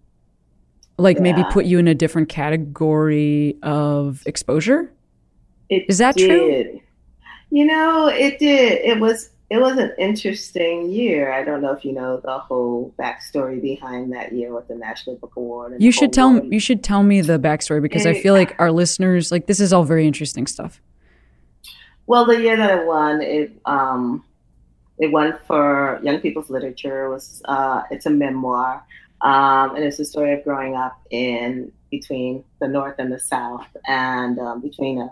[0.97, 4.93] like maybe put you in a different category of exposure.
[5.69, 6.79] It Is that true?
[7.51, 8.73] You know, it did.
[8.85, 11.33] It was it was an interesting year.
[11.33, 15.15] I don't know if you know the whole backstory behind that year with the National
[15.15, 15.73] Book Award.
[15.73, 18.71] And You should tell you should tell me the backstory because I feel like our
[18.71, 20.79] listeners like this is all very interesting stuff.
[22.05, 24.23] Well, the year that it won, it um,
[24.99, 27.05] it won for young people's literature.
[27.05, 28.83] It was uh, it's a memoir,
[29.21, 33.65] um, and it's the story of growing up in between the North and the South,
[33.87, 35.09] and um, between a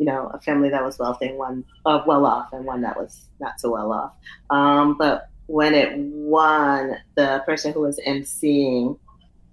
[0.00, 2.96] you know a family that was wealthy and one uh, well off, and one that
[2.96, 4.14] was not so well off.
[4.48, 8.98] Um, but when it won, the person who was emceeing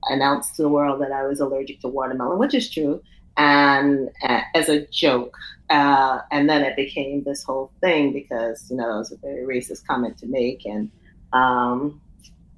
[0.04, 3.02] announced to the world that I was allergic to watermelon, which is true,
[3.36, 5.36] and uh, as a joke.
[5.70, 9.44] Uh, and then it became this whole thing because you know it was a very
[9.44, 10.90] racist comment to make, and
[11.34, 12.00] um,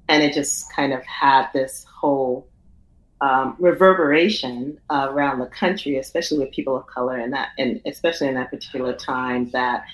[0.08, 2.46] and it just kind of had this whole
[3.20, 8.28] um, reverberation uh, around the country, especially with people of color, and that, and especially
[8.28, 9.84] in that particular time that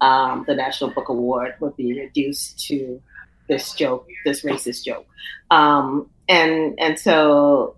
[0.00, 3.02] um, the National Book Award would be reduced to
[3.48, 5.06] this joke, this racist joke,
[5.50, 7.76] um, and and so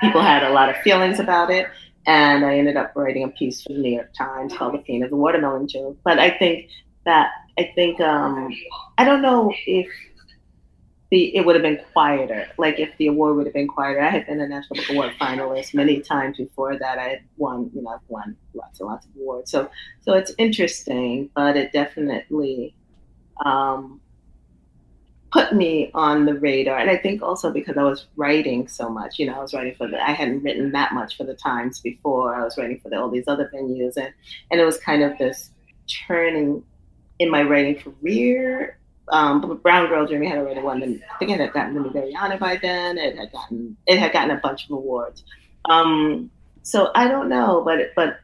[0.00, 1.68] people had a lot of feelings about it.
[2.08, 5.02] And I ended up writing a piece for the New York Times called "The Pain
[5.02, 6.68] of the Watermelon Joke." But I think
[7.04, 8.54] that I think um,
[8.96, 9.88] I don't know if
[11.10, 12.48] the it would have been quieter.
[12.58, 14.00] Like if the award would have been quieter.
[14.00, 16.98] I had been a National Book Award finalist many times before that.
[16.98, 19.50] I had won, you know, I've won lots and lots of awards.
[19.50, 19.70] So
[20.02, 22.74] so it's interesting, but it definitely
[23.44, 24.00] um,
[25.36, 26.78] put me on the radar.
[26.78, 29.74] And I think also because I was writing so much, you know, I was writing
[29.74, 32.34] for the, I hadn't written that much for the Times before.
[32.34, 33.96] I was writing for the, all these other venues.
[33.96, 34.12] And,
[34.50, 35.50] and it was kind of this
[36.06, 36.62] turning
[37.18, 38.78] in my writing career.
[39.08, 42.38] Um, Brown Girl Dreaming had already won the, I think it had gotten the Nigeriana
[42.38, 42.98] by then.
[42.98, 45.24] It had gotten, it had gotten a bunch of awards.
[45.68, 46.30] Um,
[46.62, 48.18] so I don't know, but, but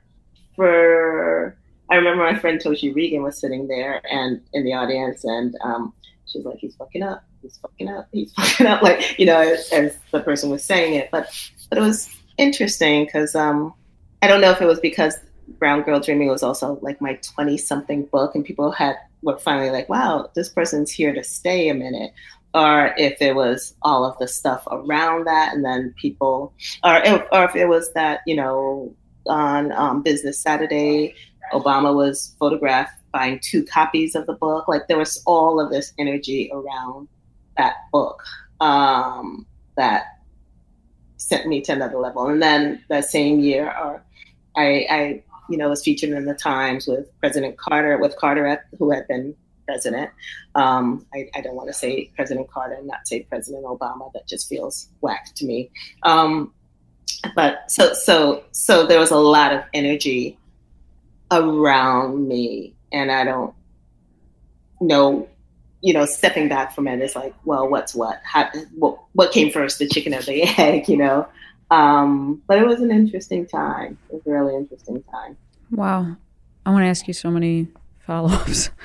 [0.57, 1.57] for,
[1.91, 5.93] I remember my friend Toshi Regan was sitting there and in the audience and, um,
[6.33, 9.69] she's like, he's fucking up, he's fucking up, he's fucking up, like you know, as,
[9.71, 11.11] as the person was saying it.
[11.11, 11.29] But
[11.69, 13.75] but it was interesting because um,
[14.23, 15.17] I don't know if it was because
[15.59, 19.71] Brown Girl Dreaming was also like my twenty something book, and people had were finally
[19.71, 22.13] like, wow, this person's here to stay a minute.
[22.55, 26.53] Or if it was all of the stuff around that, and then people,
[26.85, 28.95] or if, or if it was that you know
[29.27, 31.15] on um, Business Saturday,
[31.53, 34.69] Obama was photographed buying two copies of the book.
[34.69, 37.09] Like there was all of this energy around
[37.57, 38.23] that book
[38.61, 40.05] um, that
[41.17, 42.27] sent me to another level.
[42.27, 44.03] And then that same year, or
[44.57, 48.65] I, I, you know, was featured in the Times with President Carter, with Carter, at,
[48.79, 49.35] who had been
[49.67, 50.11] president.
[50.55, 54.13] Um, I, I, don't want to say President Carter and not say President Obama.
[54.13, 55.71] That just feels whack to me.
[56.03, 56.53] Um,
[57.35, 60.39] but so so so there was a lot of energy
[61.31, 63.55] around me, and I don't
[64.81, 65.29] know.
[65.85, 68.21] You know, stepping back from it is like, well, what's what?
[68.23, 70.89] How, what, what came first, the chicken or the egg?
[70.89, 71.27] You know,
[71.73, 73.97] um, but it was an interesting time.
[74.11, 75.37] It was a really interesting time.
[75.71, 76.17] Wow.
[76.67, 77.69] I want to ask you so many
[78.01, 78.71] follow ups.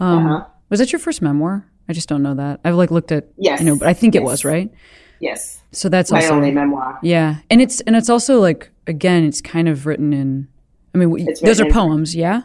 [0.00, 0.46] Um, uh-huh.
[0.68, 1.66] Was that your first memoir?
[1.88, 2.60] I just don't know that.
[2.62, 4.20] I've like looked at, yes, you know, but I think yes.
[4.20, 4.72] it was, right?
[5.18, 5.60] Yes.
[5.72, 7.00] So that's my also, only memoir.
[7.02, 10.46] Yeah, and it's and it's also like again, it's kind of written in.
[10.94, 12.42] I mean, it's those are poems, yeah.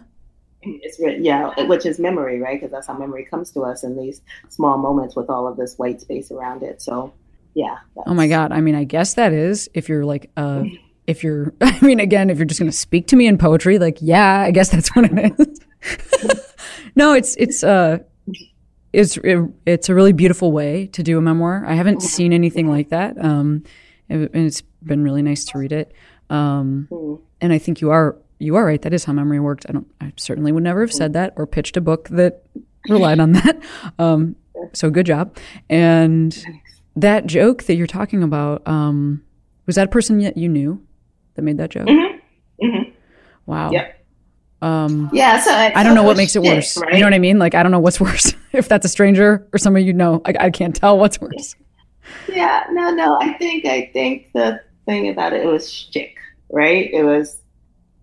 [0.64, 2.60] It's written, yeah, which is memory, right?
[2.60, 5.78] Because that's how memory comes to us in these small moments with all of this
[5.78, 6.82] white space around it.
[6.82, 7.14] So,
[7.54, 7.78] yeah.
[8.06, 8.52] Oh my god!
[8.52, 10.64] I mean, I guess that is if you're like uh
[11.08, 13.80] if you're, I mean, again, if you're just going to speak to me in poetry,
[13.80, 15.60] like, yeah, I guess that's what it is.
[16.96, 18.00] no, it's, it's, uh,
[18.92, 21.64] it's, it, it's a really beautiful way to do a memoir.
[21.66, 23.24] I haven't seen anything like that.
[23.24, 23.64] Um,
[24.10, 25.94] and it's been really nice to read it.
[26.30, 26.88] Um,
[27.42, 28.82] and I think you are, you are right.
[28.82, 29.66] That is how memory worked.
[29.68, 32.44] I don't, I certainly would never have said that or pitched a book that
[32.88, 33.62] relied on that.
[33.98, 34.36] Um,
[34.74, 35.38] so good job.
[35.70, 36.46] And
[36.96, 39.24] that joke that you're talking about, um,
[39.66, 40.86] was that a person that you knew?
[41.36, 41.88] that made that joke?
[41.88, 42.66] Mm-hmm.
[42.66, 42.92] Mm-hmm.
[43.46, 43.72] Wow.
[43.72, 44.00] Yep.
[44.62, 46.78] Um, yeah, so I, I don't know what makes it worse.
[46.78, 46.94] Right?
[46.94, 47.38] You know what I mean?
[47.38, 48.34] Like, I don't know what's worse.
[48.54, 51.56] if that's a stranger or somebody you know, I, I can't tell what's worse.
[52.30, 53.18] Yeah, no, no.
[53.20, 56.16] I think, I think the thing about it, it was shtick,
[56.50, 56.90] right?
[56.94, 57.42] It was,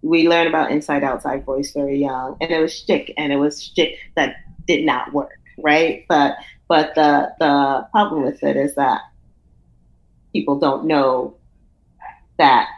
[0.02, 3.62] we learned about inside outside voice very young, and it was shtick, and it was
[3.62, 6.04] shtick that did not work, right?
[6.08, 6.36] But,
[6.70, 9.00] but the the problem with it is that
[10.32, 11.34] people don't know
[12.38, 12.68] that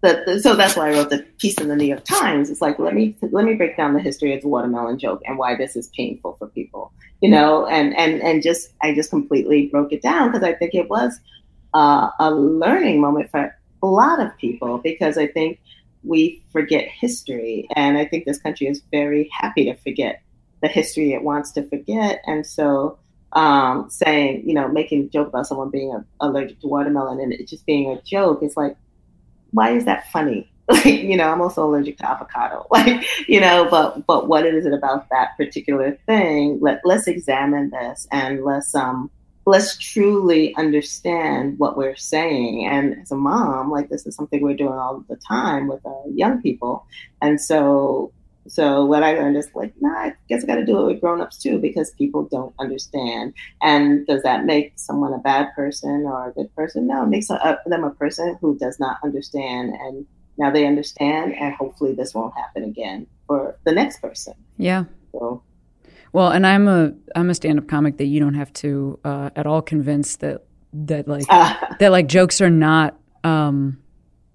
[0.00, 2.50] the, so that's why I wrote the piece in the New York Times.
[2.50, 5.38] It's like let me let me break down the history of the watermelon joke and
[5.38, 9.68] why this is painful for people, you know, and and and just I just completely
[9.68, 11.20] broke it down because I think it was
[11.74, 15.60] uh, a learning moment for a lot of people because I think
[16.02, 20.22] we forget history, and I think this country is very happy to forget
[20.60, 22.98] the history it wants to forget, and so
[23.32, 27.48] um, saying, you know, making a joke about someone being allergic to watermelon and it
[27.48, 28.76] just being a joke, it's like
[29.52, 30.48] why is that funny?
[30.68, 32.66] Like, you know, I'm also allergic to avocado.
[32.70, 36.58] Like, you know, but but what is it about that particular thing?
[36.60, 39.10] Let let's examine this and let's um
[39.44, 42.64] let's truly understand what we're saying.
[42.64, 46.04] And as a mom, like this is something we're doing all the time with our
[46.14, 46.86] young people.
[47.20, 48.12] And so
[48.48, 51.00] so what I learned is like, nah, I guess I got to do it with
[51.00, 53.34] grown-ups too because people don't understand.
[53.62, 56.86] And does that make someone a bad person or a good person?
[56.86, 59.74] No, it makes a, them a person who does not understand.
[59.74, 60.06] And
[60.38, 64.34] now they understand, and hopefully this won't happen again for the next person.
[64.56, 64.84] Yeah.
[65.12, 65.42] So.
[66.12, 69.46] Well, and I'm a I'm a stand-up comic that you don't have to uh, at
[69.46, 73.81] all convince that that like uh, that like jokes are not um,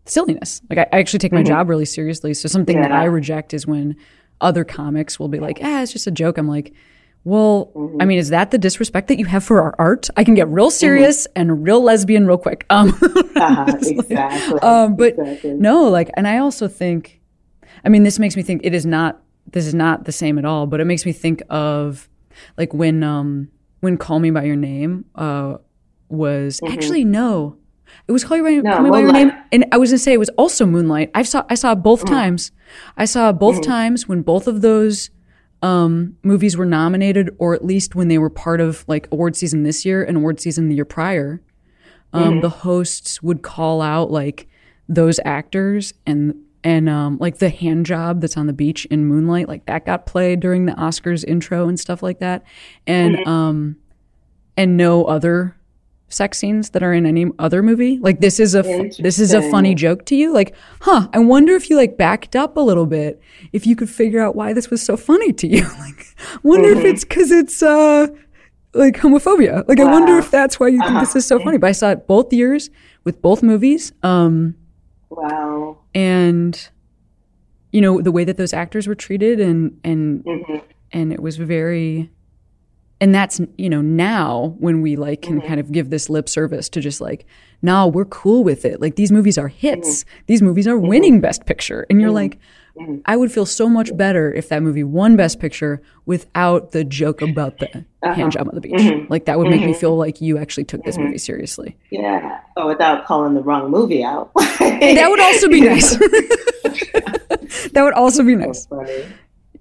[0.09, 0.61] silliness.
[0.69, 1.47] Like I, I actually take my mm-hmm.
[1.47, 2.33] job really seriously.
[2.33, 2.83] So something yeah.
[2.83, 3.95] that I reject is when
[4.41, 6.73] other comics will be like, "Ah, it's just a joke." I'm like,
[7.23, 8.01] "Well, mm-hmm.
[8.01, 10.09] I mean, is that the disrespect that you have for our art?
[10.15, 10.71] I can get real mm-hmm.
[10.71, 11.41] serious mm-hmm.
[11.41, 12.89] and real lesbian real quick." Um,
[13.35, 14.59] uh-huh, exactly.
[14.59, 15.53] um, but exactly.
[15.53, 17.21] no, like, and I also think,
[17.85, 19.21] I mean, this makes me think it is not.
[19.49, 20.65] This is not the same at all.
[20.65, 22.09] But it makes me think of
[22.57, 25.57] like when um when "Call Me by Your Name" uh
[26.09, 26.73] was mm-hmm.
[26.73, 27.57] actually no
[28.07, 29.99] it was Call, You by, no, Call Me by Your Name, and I was gonna
[29.99, 31.11] say it was also Moonlight.
[31.13, 32.07] I saw I saw both mm.
[32.07, 32.51] times.
[32.95, 33.63] I saw both mm.
[33.63, 35.09] times when both of those
[35.61, 39.63] um, movies were nominated, or at least when they were part of like award season
[39.63, 41.41] this year and award season the year prior.
[42.13, 42.41] Um, mm.
[42.41, 44.47] The hosts would call out like
[44.87, 49.47] those actors and and um, like the hand job that's on the beach in Moonlight,
[49.47, 52.43] like that got played during the Oscars intro and stuff like that,
[52.85, 53.29] and mm-hmm.
[53.29, 53.77] um,
[54.55, 55.56] and no other
[56.09, 57.99] sex scenes that are in any other movie?
[57.99, 58.61] Like this is a
[58.99, 60.33] this is a funny joke to you?
[60.33, 63.89] Like, huh, I wonder if you like backed up a little bit if you could
[63.89, 65.63] figure out why this was so funny to you.
[65.79, 66.79] like wonder mm-hmm.
[66.79, 68.07] if it's cuz it's uh
[68.73, 69.67] like homophobia.
[69.67, 69.87] Like wow.
[69.87, 70.99] I wonder if that's why you think uh-huh.
[71.01, 71.57] this is so funny.
[71.57, 72.69] But I saw it both years
[73.03, 73.91] with both movies.
[74.03, 74.55] Um
[75.09, 75.77] wow.
[75.93, 76.69] And
[77.71, 80.57] you know, the way that those actors were treated and and mm-hmm.
[80.91, 82.11] and it was very
[82.99, 85.47] and that's you know now when we like can mm-hmm.
[85.47, 87.25] kind of give this lip service to just like
[87.61, 90.23] now we're cool with it like these movies are hits mm-hmm.
[90.27, 91.21] these movies are winning mm-hmm.
[91.21, 92.15] best picture and you're mm-hmm.
[92.15, 92.39] like
[92.79, 92.97] mm-hmm.
[93.05, 97.21] i would feel so much better if that movie won best picture without the joke
[97.21, 98.13] about the uh-huh.
[98.13, 99.11] hand job on the beach mm-hmm.
[99.11, 102.65] like that would make me feel like you actually took this movie seriously yeah or
[102.65, 105.95] without calling the wrong movie out that would also be nice
[107.71, 108.67] that would also be nice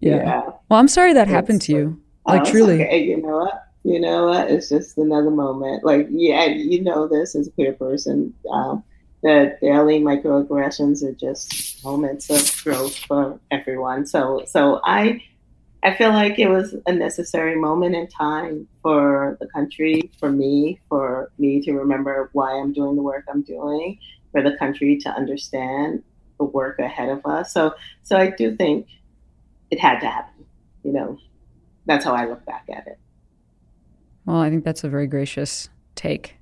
[0.01, 0.17] yeah.
[0.17, 0.43] yeah.
[0.69, 2.83] well i'm sorry that happened to you Like truly.
[2.83, 3.63] Okay, you know what?
[3.85, 4.51] You know what?
[4.51, 5.85] It's just another moment.
[5.85, 8.35] Like, yeah, you know this as a queer person.
[8.51, 8.83] Um,
[9.23, 14.07] the daily microaggressions are just moments of growth for everyone.
[14.07, 15.23] So, so I,
[15.85, 20.81] I feel like it was a necessary moment in time for the country, for me,
[20.89, 23.99] for me to remember why I'm doing the work I'm doing,
[24.33, 26.03] for the country to understand
[26.39, 27.53] the work ahead of us.
[27.53, 28.89] So, so I do think
[29.71, 30.45] it had to happen.
[30.83, 31.19] You know,
[31.87, 32.99] that's how I look back at it.
[34.25, 36.37] Well, I think that's a very gracious take.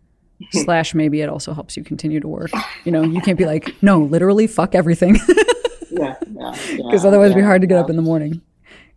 [0.52, 2.50] Slash, maybe it also helps you continue to work.
[2.84, 5.16] You know, you can't be like, no, literally, fuck everything.
[5.90, 6.52] yeah, yeah.
[6.76, 7.80] Because otherwise, yeah, it'd be hard to get yeah.
[7.80, 8.40] up in the morning.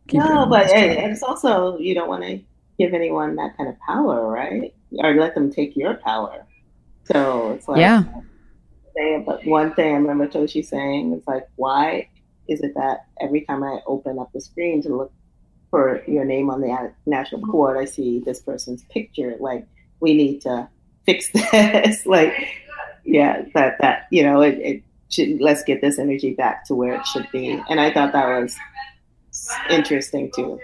[0.08, 2.40] Keep no, but it, it's also you don't want to
[2.78, 4.74] give anyone that kind of power, right?
[5.00, 6.46] Or let them take your power.
[7.06, 8.04] So it's like, yeah.
[9.26, 12.10] But one thing I remember Toshi saying is like, why
[12.48, 15.12] is it that every time I open up the screen to look
[15.74, 19.36] for your name on the national board, I see this person's picture.
[19.40, 19.66] Like,
[20.02, 20.70] we need to
[21.04, 22.06] fix this.
[22.06, 22.32] like,
[23.04, 26.94] yeah, that that you know, it, it should let's get this energy back to where
[26.94, 27.60] it should be.
[27.72, 28.56] And I thought that was
[29.68, 30.60] interesting too.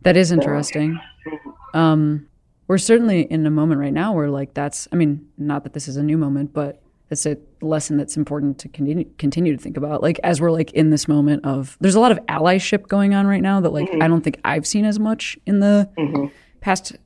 [0.00, 0.98] That is interesting.
[1.24, 2.26] So, um,
[2.66, 4.88] we're certainly in a moment right now where like that's.
[4.90, 8.58] I mean, not that this is a new moment, but it's a lesson that's important
[8.58, 10.02] to continue continue to think about.
[10.02, 13.26] Like as we're like in this moment of there's a lot of allyship going on
[13.26, 14.02] right now that like mm-hmm.
[14.02, 16.26] I don't think I've seen as much in the mm-hmm.
[16.60, 16.96] past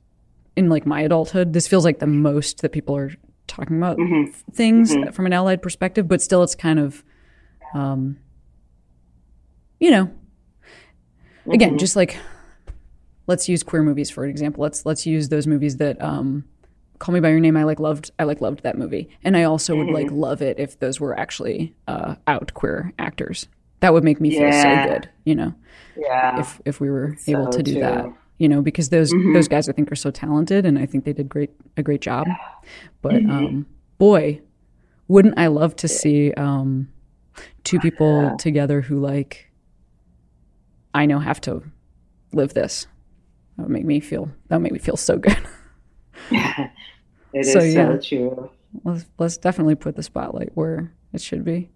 [0.55, 1.53] in like my adulthood.
[1.53, 3.11] This feels like the most that people are
[3.47, 4.31] talking about mm-hmm.
[4.51, 5.11] things mm-hmm.
[5.11, 7.03] from an allied perspective, but still it's kind of
[7.75, 8.17] um
[9.79, 10.11] you know
[11.47, 11.77] again, mm-hmm.
[11.77, 12.17] just like
[13.27, 14.63] let's use queer movies for an example.
[14.63, 16.45] Let's let's use those movies that um
[17.01, 18.11] Call Me by Your Name, I like loved.
[18.19, 19.87] I like loved that movie, and I also mm-hmm.
[19.87, 20.19] would like mm-hmm.
[20.19, 23.47] love it if those were actually uh, out queer actors.
[23.79, 24.85] That would make me feel yeah.
[24.85, 25.55] so good, you know.
[25.97, 26.39] Yeah.
[26.39, 27.81] If if we were so able to do true.
[27.81, 28.05] that,
[28.37, 29.33] you know, because those mm-hmm.
[29.33, 32.01] those guys I think are so talented, and I think they did great a great
[32.01, 32.27] job.
[33.01, 33.31] But mm-hmm.
[33.31, 33.65] um,
[33.97, 34.39] boy,
[35.07, 36.87] wouldn't I love to see um,
[37.63, 38.35] two people yeah.
[38.37, 39.51] together who like
[40.93, 41.63] I know have to
[42.31, 42.85] live this.
[43.57, 45.39] That would make me feel that would make me feel so good.
[47.33, 48.49] It so, is yeah, so true.
[48.83, 51.69] Let's, let's definitely put the spotlight where it should be.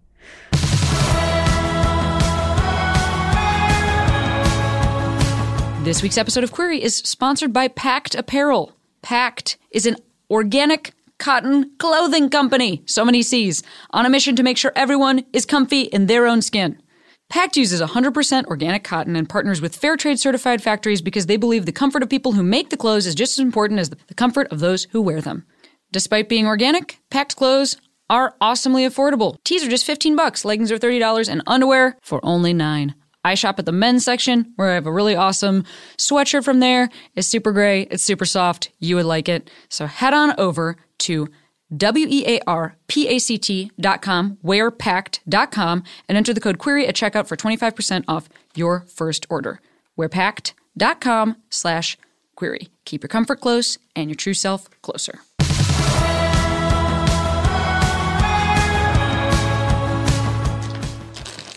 [5.84, 8.72] This week's episode of Queery is sponsored by Pact Apparel.
[9.02, 9.96] Pact is an
[10.30, 15.46] organic cotton clothing company, so many C's, on a mission to make sure everyone is
[15.46, 16.82] comfy in their own skin.
[17.28, 21.66] Pact uses 100% organic cotton and partners with fair trade certified factories because they believe
[21.66, 24.46] the comfort of people who make the clothes is just as important as the comfort
[24.52, 25.44] of those who wear them.
[25.92, 27.76] Despite being organic, Pact clothes
[28.08, 29.42] are awesomely affordable.
[29.44, 32.94] Tees are just 15 bucks, leggings are $30, and underwear for only 9.
[33.24, 35.64] I shop at the men's section where I have a really awesome
[35.98, 36.88] sweatshirt from there.
[37.16, 38.70] It's super gray, it's super soft.
[38.78, 39.50] You would like it.
[39.68, 41.28] So head on over to
[41.74, 48.84] W-E-A-R-P-A-C-T dot com, wearpact.com, and enter the code queery at checkout for 25% off your
[48.88, 49.60] first order.
[49.98, 51.96] Wearpact.com slash
[52.34, 52.68] queery.
[52.84, 55.20] Keep your comfort close and your true self closer.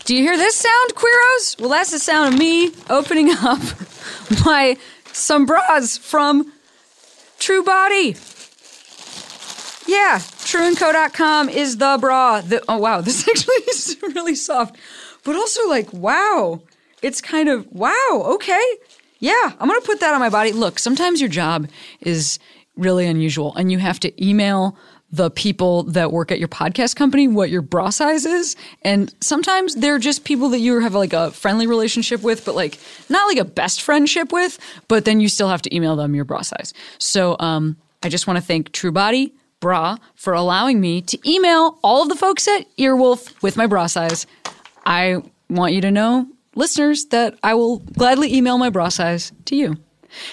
[0.04, 1.60] Do you hear this sound, Queeros?
[1.60, 3.60] Well, that's the sound of me opening up
[4.44, 4.76] my
[5.12, 6.52] some bras from
[7.38, 8.16] True Body.
[9.86, 12.40] Yeah, trueandco.com is the bra.
[12.42, 14.76] The, oh, wow, this actually is really soft.
[15.24, 16.62] But also, like, wow,
[17.02, 18.62] it's kind of, wow, okay.
[19.18, 20.52] Yeah, I'm going to put that on my body.
[20.52, 21.68] Look, sometimes your job
[22.00, 22.38] is
[22.76, 24.76] really unusual and you have to email
[25.12, 29.74] the people that work at your podcast company what your bra size is and sometimes
[29.74, 32.78] they're just people that you have like a friendly relationship with but like
[33.08, 36.24] not like a best friendship with but then you still have to email them your
[36.24, 41.30] bra size so um, i just want to thank truebody Bra for allowing me to
[41.30, 44.26] email all of the folks at Earwolf with my bra size.
[44.86, 49.56] I want you to know, listeners, that I will gladly email my bra size to
[49.56, 49.76] you.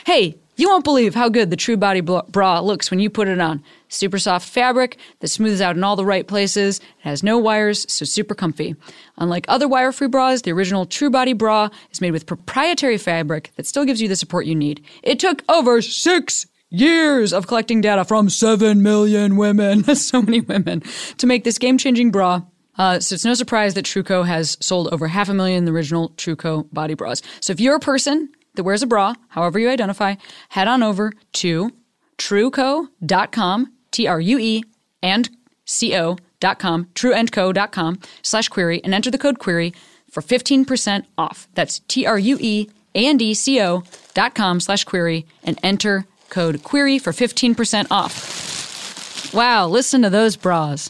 [0.05, 3.39] Hey, you won't believe how good the True Body bra looks when you put it
[3.39, 3.63] on.
[3.89, 6.79] Super soft fabric that smooths out in all the right places.
[6.79, 8.75] It has no wires, so super comfy.
[9.17, 13.67] Unlike other wire-free bras, the original True Body bra is made with proprietary fabric that
[13.67, 14.83] still gives you the support you need.
[15.03, 20.81] It took over six years of collecting data from 7 million women, so many women,
[21.17, 22.41] to make this game changing bra.
[22.77, 26.09] Uh, so it's no surprise that Truco has sold over half a million the original
[26.11, 27.21] Truco body bras.
[27.39, 30.15] So if you're a person that wears a bra, however you identify,
[30.49, 31.71] head on over to
[32.17, 34.63] trueco.com, T R U E
[35.01, 35.29] and
[35.65, 39.73] C O.com, trueandco.com slash queery, and enter the code queery
[40.11, 41.47] for 15% off.
[41.53, 49.33] That's T R U E A-N-D-C-O.com slash queery and enter code queery for 15% off.
[49.33, 50.89] Wow, listen to those bras.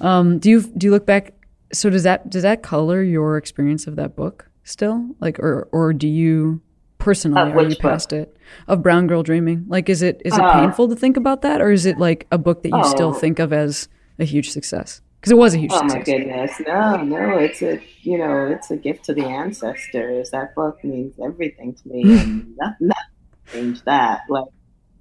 [0.00, 1.32] Um, do you do you look back?
[1.72, 5.06] So does that does that color your experience of that book still?
[5.20, 6.60] Like, or or do you
[6.98, 9.64] personally Of are you which past it of Brown Girl Dreaming?
[9.68, 12.26] Like, is it is it Uh, painful to think about that, or is it like
[12.32, 13.12] a book that you still Oh.
[13.12, 15.00] think of as a huge success?
[15.22, 18.72] Because it was a huge Oh my goodness, no, no, it's a you know, it's
[18.72, 20.32] a gift to the ancestors.
[20.32, 23.04] That book means everything to me, and nothing, nothing
[23.52, 24.22] changed that.
[24.28, 24.48] Like,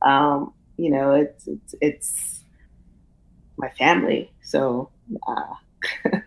[0.04, 2.44] um, you know, it's it's it's
[3.58, 4.92] my family, so
[5.28, 5.56] uh,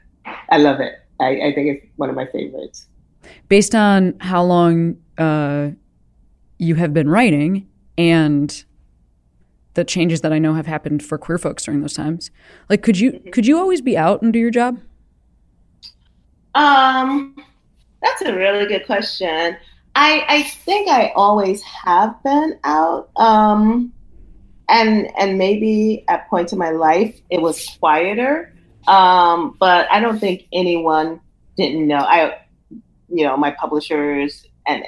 [0.50, 0.94] I love it.
[1.20, 2.88] I, I think it's one of my favorites.
[3.48, 5.70] Based on how long uh,
[6.58, 8.64] you have been writing and
[9.74, 12.30] the changes that I know have happened for queer folks during those times,
[12.68, 13.30] like could you Mm-hmm.
[13.30, 14.80] could you always be out and do your job?
[16.54, 17.36] Um,
[18.02, 19.56] that's a really good question.
[19.94, 23.10] I I think I always have been out.
[23.16, 23.92] Um,
[24.68, 28.54] and and maybe at points in my life it was quieter.
[28.86, 31.20] Um, but I don't think anyone
[31.56, 31.98] didn't know.
[31.98, 32.38] I,
[33.08, 34.84] you know, my publishers and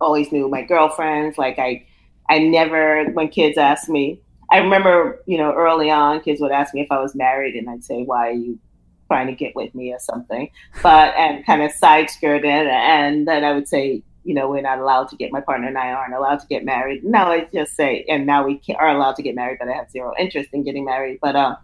[0.00, 1.38] always knew my girlfriends.
[1.38, 1.86] Like I,
[2.28, 4.20] I never when kids ask me.
[4.50, 7.68] I remember, you know, early on, kids would ask me if I was married, and
[7.68, 8.58] I'd say, "Why are you
[9.06, 10.50] trying to get with me or something?"
[10.82, 14.78] But and kind of side it, and then I would say, you know, we're not
[14.78, 17.02] allowed to get my partner and I aren't allowed to get married.
[17.02, 19.72] Now I just say, and now we can, are allowed to get married, but I
[19.72, 21.18] have zero interest in getting married.
[21.22, 21.56] But um,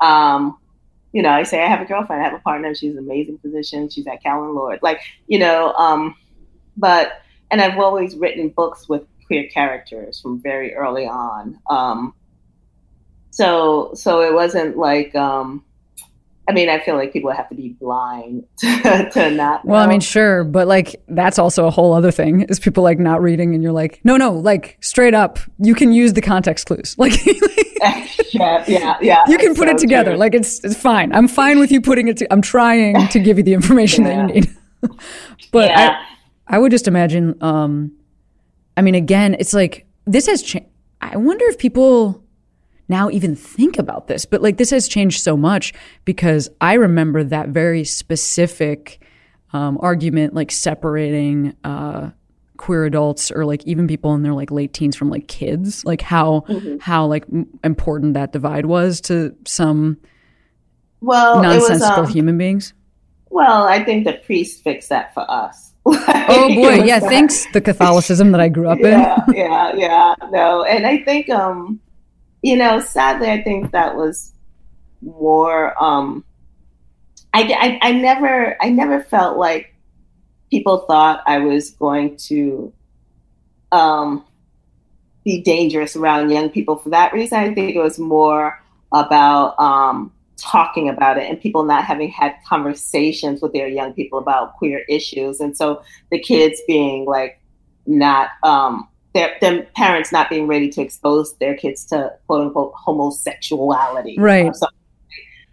[0.00, 0.58] um,
[1.12, 2.72] you know, I say I have a girlfriend, I have a partner.
[2.72, 3.88] She's an amazing physician.
[3.88, 5.72] She's at Callen-Lorde, like you know.
[5.72, 6.14] Um,
[6.76, 11.58] but and I've always written books with queer characters from very early on.
[11.68, 12.14] Um,
[13.30, 15.64] so so it wasn't like um,
[16.46, 19.64] I mean, I feel like people have to be blind to, to not.
[19.64, 22.42] Well, I mean, sure, but like that's also a whole other thing.
[22.42, 25.92] Is people like not reading, and you're like, no, no, like straight up, you can
[25.92, 26.96] use the context clues.
[27.04, 27.14] Like
[28.32, 29.22] yeah, yeah, yeah.
[29.26, 30.12] you can put so it together.
[30.12, 30.18] true.
[30.18, 31.12] Like it's it's fine.
[31.12, 32.16] I'm fine with you putting it.
[32.18, 34.56] To, I'm trying to give you the information that you need.
[35.50, 35.98] but Yeah.
[36.48, 37.36] I I would just imagine.
[37.42, 37.92] Um,
[38.76, 40.68] I mean, again, it's like this has changed.
[41.00, 42.22] I wonder if people
[42.88, 45.72] now even think about this, but like this has changed so much
[46.04, 49.02] because I remember that very specific
[49.52, 52.10] um, argument, like separating uh,
[52.56, 56.00] queer adults or like even people in their like late teens from like kids, like
[56.02, 56.78] how Mm-hmm.
[56.80, 59.98] how like m- important that divide was to some
[61.00, 62.72] well, it was, nonsensical um, human beings.
[63.30, 65.72] Well, I think the priest fixed that for us.
[66.28, 68.84] Oh boy, yeah, thanks the Catholicism that I grew up in.
[68.84, 70.14] yeah, yeah, yeah.
[70.30, 71.80] No, and I think, um,
[72.42, 74.32] you know, sadly, I think that was
[75.00, 75.82] more.
[75.82, 76.24] Um,
[77.32, 79.74] I, I, I never, I never felt like
[80.50, 82.72] people thought I was going to
[83.72, 84.24] um,
[85.24, 87.38] be dangerous around young people for that reason.
[87.38, 88.62] I think it was more
[88.92, 94.18] about um, talking about it and people not having had conversations with their young people
[94.18, 97.40] about queer issues, and so the kids being like
[97.86, 102.72] not um, their, their parents not being ready to expose their kids to quote unquote
[102.74, 104.54] homosexuality, Right.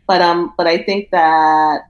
[0.07, 1.84] But um, but I think that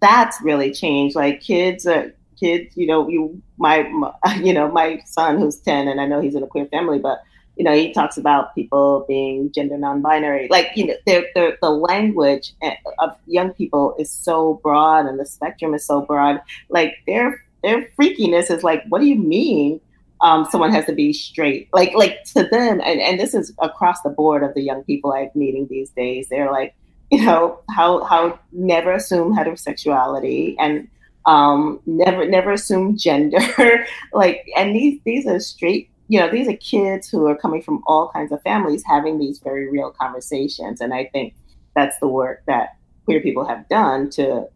[0.00, 1.16] that's really changed.
[1.16, 5.88] Like kids are kids, you know, you my, my you know my son who's ten,
[5.88, 7.22] and I know he's in a queer family, but
[7.56, 10.48] you know he talks about people being gender non-binary.
[10.50, 15.18] Like you know, they're, they're, the language eh, of young people is so broad, and
[15.18, 16.40] the spectrum is so broad.
[16.68, 19.80] Like their their freakiness is like, what do you mean?
[20.20, 24.00] Um, someone has to be straight, like like to them, and, and this is across
[24.02, 26.28] the board of the young people I'm meeting these days.
[26.28, 26.74] They're like,
[27.10, 30.88] you know, how how never assume heterosexuality and
[31.26, 33.38] um, never never assume gender,
[34.12, 37.82] like, and these these are straight, you know, these are kids who are coming from
[37.86, 41.34] all kinds of families having these very real conversations, and I think
[41.74, 44.46] that's the work that queer people have done to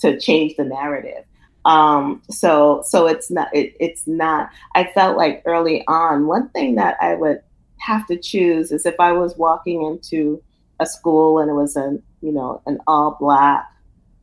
[0.00, 1.24] to change the narrative.
[1.64, 4.50] Um, so so it's not it, it's not.
[4.74, 7.40] I felt like early on, one thing that I would
[7.78, 10.42] have to choose is if I was walking into
[10.80, 13.66] a school and it was a you know an all black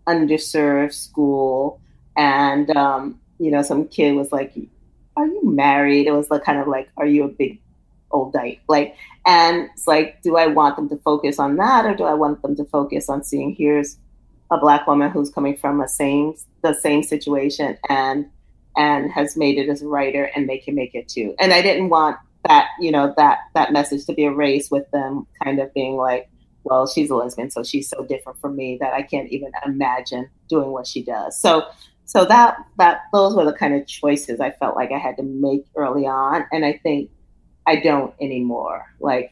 [0.08, 1.80] underserved school
[2.18, 4.54] and um, you know some kid was like
[5.22, 6.08] are you married?
[6.08, 7.60] It was like kind of like are you a big
[8.12, 8.62] old dyke?
[8.68, 8.96] Like
[9.26, 12.42] and it's like do i want them to focus on that or do i want
[12.42, 13.98] them to focus on seeing here's
[14.50, 18.26] a black woman who's coming from a same the same situation and
[18.78, 21.36] and has made it as a writer and they can make it too.
[21.40, 25.28] And i didn't want that you know that that message to be erased with them
[25.44, 26.30] kind of being like
[26.64, 30.30] well, she's a lesbian, so she's so different from me that I can't even imagine
[30.48, 31.40] doing what she does.
[31.40, 31.66] So,
[32.12, 35.24] so that that those were the kind of choices I felt like I had to
[35.24, 37.09] make early on, and I think
[37.66, 38.93] I don't anymore.
[38.99, 39.32] Like,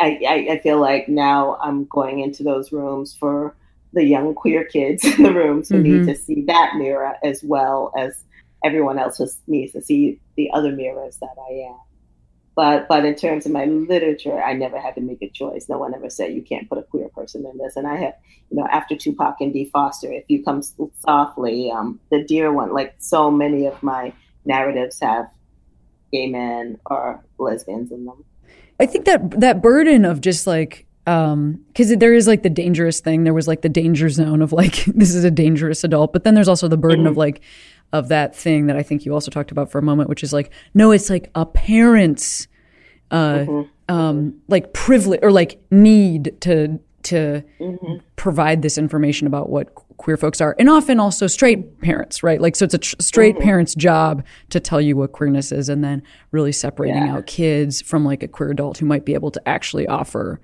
[0.00, 3.54] I I, I feel like now I'm going into those rooms for
[3.92, 6.04] the young queer kids in the rooms who mm-hmm.
[6.04, 8.24] need to see that mirror as well as
[8.64, 11.78] everyone else needs to see the other mirrors that I am.
[12.58, 15.68] But but in terms of my literature, I never had to make a choice.
[15.68, 17.76] No one ever said you can't put a queer person in this.
[17.76, 18.14] And I have,
[18.50, 20.62] you know, after Tupac and D Foster, if you come
[20.98, 24.12] softly, um, the dear one, like so many of my
[24.44, 25.30] narratives have
[26.10, 28.24] gay men or lesbians in them.
[28.80, 32.98] I think that that burden of just like um because there is like the dangerous
[32.98, 36.22] thing there was like the danger zone of like this is a dangerous adult but
[36.24, 37.06] then there's also the burden mm-hmm.
[37.06, 37.40] of like
[37.92, 40.32] of that thing that I think you also talked about for a moment, which is
[40.32, 42.46] like, no, it's like a parent's,
[43.10, 43.94] uh, mm-hmm.
[43.94, 47.94] um, like privilege or like need to to mm-hmm.
[48.16, 52.40] provide this information about what queer folks are, and often also straight parents, right?
[52.40, 53.44] Like, so it's a tr- straight mm-hmm.
[53.44, 57.16] parent's job to tell you what queerness is, and then really separating yeah.
[57.16, 60.40] out kids from like a queer adult who might be able to actually offer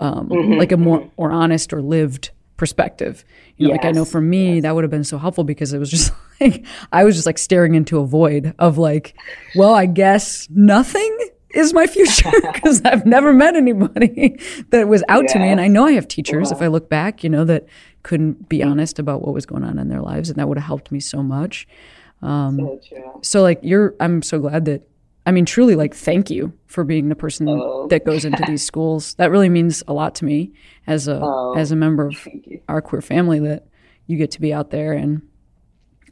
[0.00, 0.54] um, mm-hmm.
[0.54, 1.08] like a more mm-hmm.
[1.16, 3.24] or honest or lived perspective.
[3.56, 3.84] You know, yes.
[3.84, 4.62] like I know for me yes.
[4.64, 7.38] that would have been so helpful because it was just like I was just like
[7.38, 9.16] staring into a void of like,
[9.56, 11.18] well, I guess nothing
[11.54, 14.38] is my future because I've never met anybody
[14.70, 15.32] that was out yes.
[15.32, 15.48] to me.
[15.48, 17.66] And I know I have teachers, if I look back, you know, that
[18.02, 20.28] couldn't be honest about what was going on in their lives.
[20.28, 21.66] And that would have helped me so much.
[22.20, 24.82] Um, so, so, like, you're, I'm so glad that
[25.28, 27.86] I mean, truly, like, thank you for being the person oh.
[27.88, 29.12] that goes into these schools.
[29.16, 30.54] That really means a lot to me
[30.86, 31.52] as a oh.
[31.54, 32.26] as a member of
[32.66, 33.66] our queer family that
[34.06, 35.20] you get to be out there and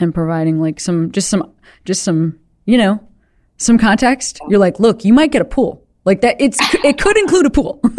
[0.00, 1.50] and providing like some just some
[1.86, 3.02] just some you know
[3.56, 4.38] some context.
[4.42, 4.50] Oh.
[4.50, 6.38] You're like, look, you might get a pool like that.
[6.38, 7.80] It's it could include a pool.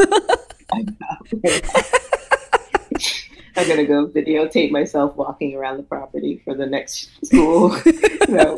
[3.55, 7.75] I'm gonna go videotape myself walking around the property for the next school.
[7.85, 8.53] yeah,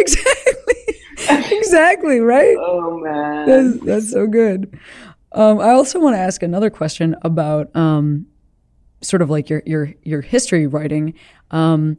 [0.00, 0.98] exactly.
[1.50, 2.56] exactly, right?
[2.58, 3.46] Oh man.
[3.46, 4.78] That's, that's so good.
[5.32, 8.26] Um, I also want to ask another question about um,
[9.02, 11.14] sort of like your your your history writing.
[11.50, 11.98] Um,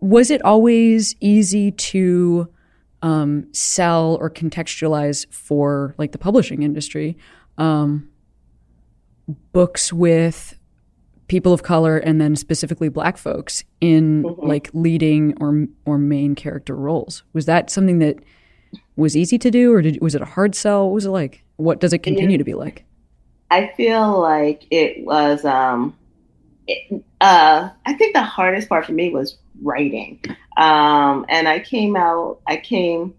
[0.00, 2.48] was it always easy to
[3.02, 7.16] um, sell or contextualize for like the publishing industry
[7.58, 8.08] um,
[9.52, 10.58] books with
[11.34, 14.46] people of color and then specifically black folks in mm-hmm.
[14.46, 17.24] like leading or or main character roles.
[17.32, 18.20] Was that something that
[18.94, 20.84] was easy to do or did, was it a hard sell?
[20.84, 21.42] What was it like?
[21.56, 22.84] What does it continue to be like?
[23.50, 25.96] I feel like it was um
[26.68, 30.20] it, uh i think the hardest part for me was writing.
[30.56, 33.12] Um and i came out i came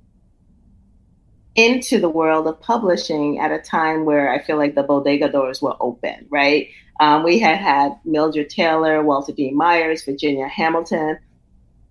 [1.56, 5.62] into the world of publishing at a time where I feel like the bodega doors
[5.62, 6.68] were open, right?
[7.00, 9.52] Um, we had had Mildred Taylor, Walter D.
[9.52, 11.18] Myers, Virginia Hamilton,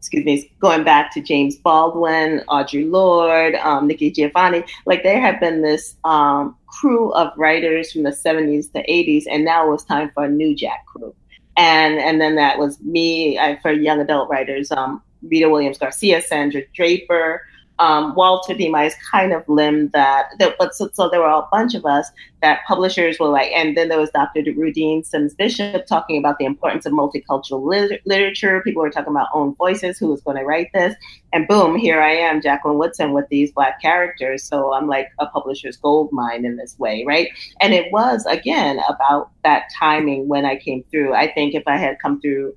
[0.05, 4.63] excuse me, going back to James Baldwin, Audre Lorde, um, Nikki Giovanni.
[4.85, 9.47] Like there had been this um, crew of writers from the 70s to 80s, and
[9.47, 11.15] now it was time for a new Jack crew.
[11.57, 16.21] And and then that was me I, for young adult writers, um, Rita Williams Garcia,
[16.21, 17.41] Sandra Draper,
[17.79, 21.75] um, Walter Myers kind of limbed that, that but so, so, there were a bunch
[21.75, 22.09] of us
[22.41, 24.43] that publishers were like, and then there was Dr.
[24.43, 28.63] Rudine Sims Bishop talking about the importance of multicultural lit- literature.
[28.63, 30.95] People were talking about own voices, who was going to write this,
[31.33, 34.45] and boom, here I am, Jacqueline Woodson with these black characters.
[34.45, 37.29] So I'm like a publisher's gold mine in this way, right?
[37.61, 41.15] And it was again about that timing when I came through.
[41.15, 42.55] I think if I had come through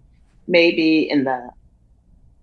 [0.47, 1.49] maybe in the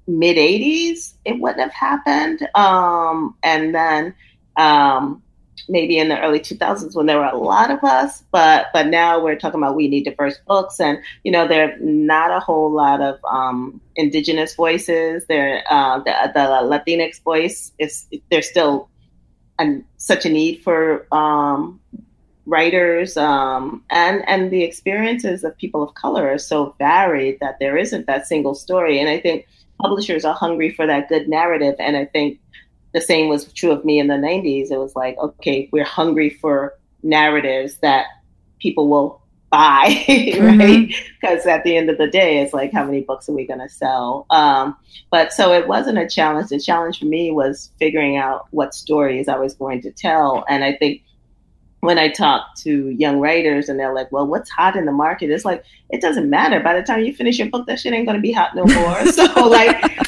[0.06, 2.46] mid 80s, it wouldn't have happened.
[2.54, 4.14] Um, and then
[4.56, 5.22] um,
[5.68, 9.22] maybe in the early 2000s when there were a lot of us, but but now
[9.22, 12.70] we're talking about we need diverse books, and you know there are not a whole
[12.70, 15.24] lot of um, indigenous voices.
[15.26, 18.88] There, uh, the, the Latinx voice is there's still
[19.58, 21.80] an, such a need for um,
[22.46, 27.76] writers um, and and the experiences of people of color are so varied that there
[27.76, 29.00] isn't that single story.
[29.00, 29.46] And I think
[29.80, 31.74] publishers are hungry for that good narrative.
[31.78, 32.40] And I think
[32.92, 34.70] the same was true of me in the 90s.
[34.70, 38.06] It was like, okay, we're hungry for narratives that
[38.60, 39.20] people will
[39.50, 40.04] buy,
[40.40, 40.88] right?
[41.20, 41.48] Because mm-hmm.
[41.48, 43.68] at the end of the day, it's like, how many books are we going to
[43.68, 44.26] sell?
[44.30, 44.76] Um,
[45.10, 46.48] but so it wasn't a challenge.
[46.48, 50.44] The challenge for me was figuring out what stories I was going to tell.
[50.48, 51.02] And I think
[51.84, 55.30] when I talk to young writers and they're like, well, what's hot in the market?
[55.30, 56.60] It's like, it doesn't matter.
[56.60, 58.64] By the time you finish your book, that shit ain't going to be hot no
[58.64, 59.06] more.
[59.12, 60.06] so, like,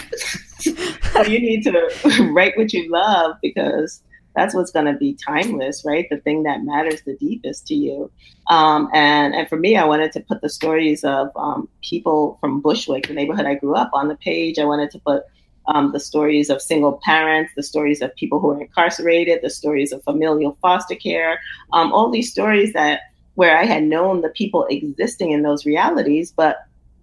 [0.60, 4.02] so you need to write what you love because
[4.34, 6.06] that's what's going to be timeless, right?
[6.10, 8.10] The thing that matters the deepest to you.
[8.48, 12.60] Um, and and for me, I wanted to put the stories of um, people from
[12.60, 14.58] Bushwick, the neighborhood I grew up, on the page.
[14.58, 15.22] I wanted to put
[15.68, 19.92] um, the stories of single parents, the stories of people who are incarcerated, the stories
[19.92, 21.40] of familial foster care,
[21.72, 23.00] um, all these stories that
[23.34, 26.56] where I had known the people existing in those realities, but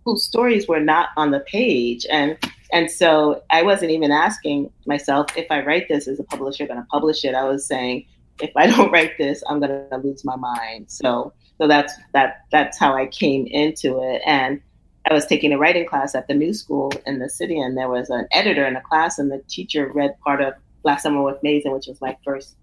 [0.03, 2.05] whose stories were not on the page.
[2.09, 2.37] And
[2.71, 6.79] and so I wasn't even asking myself if I write this, is a publisher going
[6.79, 7.35] to publish it?
[7.35, 8.05] I was saying,
[8.41, 10.89] if I don't write this, I'm going to lose my mind.
[10.89, 14.21] So so that's that that's how I came into it.
[14.25, 14.61] And
[15.09, 17.89] I was taking a writing class at the new school in the city, and there
[17.89, 21.41] was an editor in the class, and the teacher read part of Black Summer with
[21.41, 22.55] Maizon, which was my first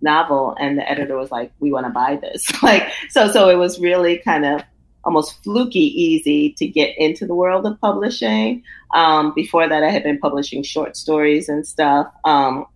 [0.00, 3.56] novel, and the editor was like, "We want to buy this." like, so, so it
[3.56, 4.62] was really kind of
[5.04, 8.62] almost fluky easy to get into the world of publishing.
[8.94, 12.66] Um, before that, I had been publishing short stories and stuff, um,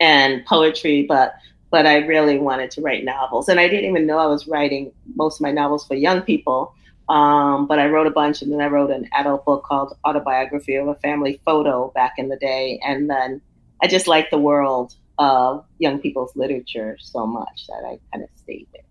[0.00, 1.34] and poetry, but
[1.70, 4.92] but I really wanted to write novels, and I didn't even know I was writing
[5.14, 6.74] most of my novels for young people
[7.08, 10.76] um, but I wrote a bunch, and then I wrote an adult book called Autobiography
[10.76, 12.80] of a Family Photo back in the day.
[12.84, 13.40] And then
[13.82, 18.30] I just like the world of young people's literature so much that I kind of
[18.36, 18.82] stayed there.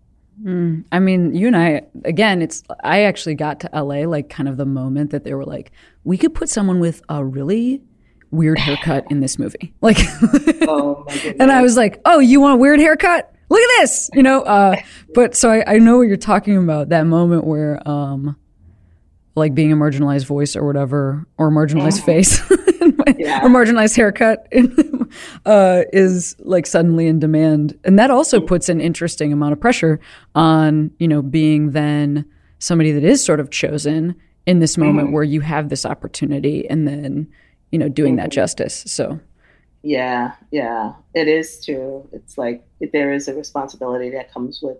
[0.44, 4.48] Mm, I mean, you and I, again, it's, I actually got to LA like kind
[4.48, 5.72] of the moment that they were like,
[6.04, 7.82] we could put someone with a really
[8.30, 9.74] weird haircut in this movie.
[9.82, 9.98] Like,
[10.62, 11.04] oh
[11.40, 13.31] and I was like, oh, you want a weird haircut?
[13.52, 14.42] Look at this, you know.
[14.42, 14.76] Uh,
[15.14, 16.88] but so I, I know what you're talking about.
[16.88, 18.36] That moment where, um,
[19.34, 22.38] like being a marginalized voice or whatever, or marginalized face,
[23.18, 23.44] yeah.
[23.44, 24.46] or marginalized haircut,
[25.46, 30.00] uh, is like suddenly in demand, and that also puts an interesting amount of pressure
[30.34, 32.24] on you know being then
[32.58, 34.14] somebody that is sort of chosen
[34.46, 35.14] in this moment mm-hmm.
[35.14, 37.28] where you have this opportunity, and then
[37.70, 38.24] you know doing mm-hmm.
[38.24, 38.84] that justice.
[38.86, 39.20] So
[39.82, 42.08] yeah, yeah, it is true.
[42.12, 44.78] It's like there is a responsibility that comes with.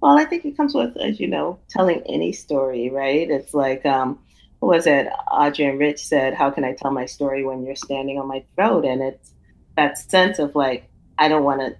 [0.00, 3.30] Well, I think it comes with, as you know, telling any story, right?
[3.30, 4.18] It's like, um,
[4.58, 5.08] what was it?
[5.32, 8.84] Adrienne Rich said, "How can I tell my story when you're standing on my throat?"
[8.84, 9.32] And it's
[9.76, 11.76] that sense of like, I don't want to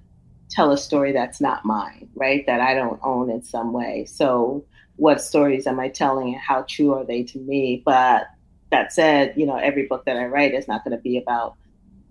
[0.50, 2.46] tell a story that's not mine, right?
[2.46, 4.06] That I don't own in some way.
[4.06, 4.64] So,
[4.96, 7.82] what stories am I telling, and how true are they to me?
[7.84, 8.26] But
[8.70, 11.56] that said, you know, every book that I write is not going to be about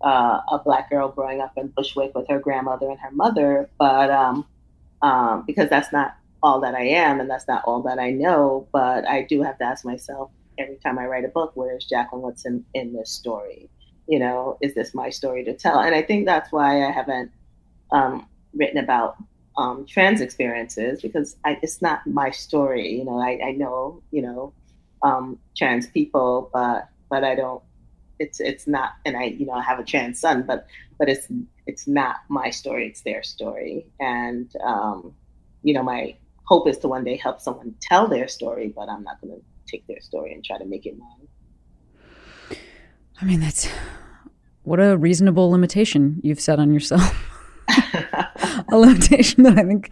[0.03, 4.11] uh, a black girl growing up in Bushwick with her grandmother and her mother, but
[4.11, 4.45] um,
[5.01, 8.67] um, because that's not all that I am and that's not all that I know.
[8.71, 12.21] But I do have to ask myself every time I write a book, where's Jacqueline
[12.21, 13.69] Woodson in this story?
[14.07, 15.79] You know, is this my story to tell?
[15.79, 17.31] And I think that's why I haven't
[17.91, 19.15] um, written about
[19.57, 22.97] um, trans experiences because I, it's not my story.
[22.97, 24.53] You know, I, I know you know
[25.01, 27.63] um, trans people, but but I don't
[28.23, 30.65] it's it's not and i you know i have a trans son but
[30.97, 31.27] but it's
[31.67, 33.85] it's not my story it's their story.
[33.99, 35.13] And um
[35.61, 36.15] you know my
[36.45, 39.41] hope is to one day help someone tell their story but i'm not going to
[39.71, 42.59] take their story and try to make it mine.
[43.21, 43.67] I mean that's
[44.63, 47.29] what a reasonable limitation you've set on yourself.
[48.71, 49.91] A limitation that i think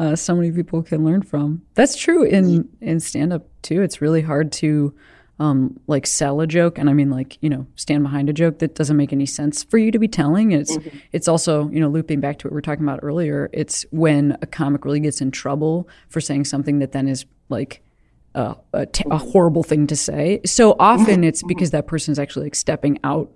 [0.00, 1.62] uh, so many people can learn from.
[1.74, 3.82] That's true in in stand up too.
[3.82, 4.94] It's really hard to
[5.38, 8.58] um, like sell a joke, and I mean like you know stand behind a joke
[8.60, 10.52] that doesn't make any sense for you to be telling.
[10.52, 10.98] It's mm-hmm.
[11.12, 13.50] it's also you know looping back to what we were talking about earlier.
[13.52, 17.82] It's when a comic really gets in trouble for saying something that then is like
[18.34, 20.40] a, a, t- a horrible thing to say.
[20.44, 23.30] So often it's because that person is actually like stepping out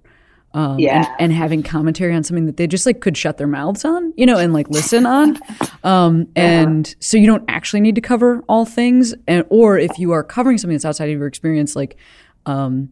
[0.54, 0.98] um, yeah.
[0.98, 4.14] and, and, having commentary on something that they just like could shut their mouths on,
[4.16, 5.38] you know, and like listen on.
[5.84, 6.94] Um, and yeah.
[6.98, 9.14] so you don't actually need to cover all things.
[9.26, 11.96] And, or if you are covering something that's outside of your experience, like,
[12.46, 12.90] um,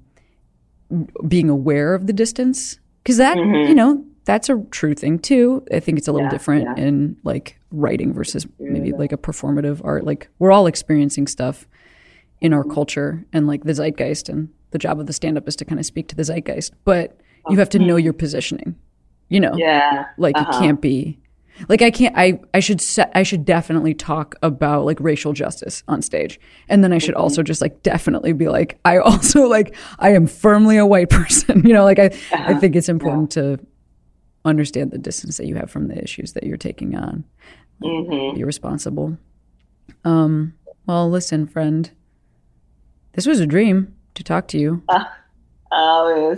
[1.26, 3.68] being aware of the distance, cause that, mm-hmm.
[3.68, 5.64] you know, that's a true thing too.
[5.72, 9.80] I think it's a little yeah, different in like writing versus maybe like a performative
[9.84, 10.04] art.
[10.04, 11.66] Like we're all experiencing stuff
[12.40, 15.56] in our culture and like the zeitgeist and the job of the stand up is
[15.56, 16.72] to kind of speak to the zeitgeist.
[16.84, 17.20] But
[17.50, 18.76] you have to know your positioning.
[19.28, 20.50] You know, yeah, like uh-huh.
[20.50, 21.18] it can't be
[21.68, 22.16] like I can't.
[22.16, 23.10] I I should set.
[23.14, 27.22] I should definitely talk about like racial justice on stage, and then I should mm-hmm.
[27.22, 31.64] also just like definitely be like I also like I am firmly a white person.
[31.64, 32.44] you know, like I uh-huh.
[32.48, 33.42] I think it's important yeah.
[33.42, 33.66] to
[34.44, 37.24] understand the distance that you have from the issues that you're taking on.
[37.82, 38.36] Mm-hmm.
[38.36, 39.16] Be responsible.
[40.04, 40.54] Um.
[40.86, 41.90] Well, listen, friend.
[43.12, 44.82] This was a dream to talk to you.
[44.88, 45.04] Uh-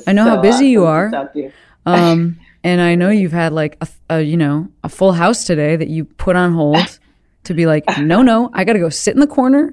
[0.07, 1.31] I know so how busy you are.
[1.89, 5.77] Um, and I know you've had like a, a, you know a full house today
[5.77, 6.99] that you put on hold
[7.45, 9.73] to be like, no, no, I got to go sit in the corner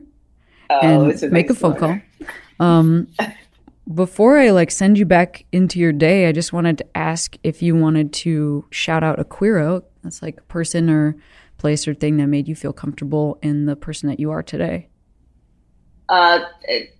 [0.69, 1.99] oh, and make a phone call.
[2.59, 3.07] Um,
[3.93, 7.63] before I like send you back into your day, I just wanted to ask if
[7.63, 9.83] you wanted to shout out a queero.
[10.03, 11.15] That's like a person or
[11.57, 14.89] place or thing that made you feel comfortable in the person that you are today.
[16.09, 16.92] Uh, it,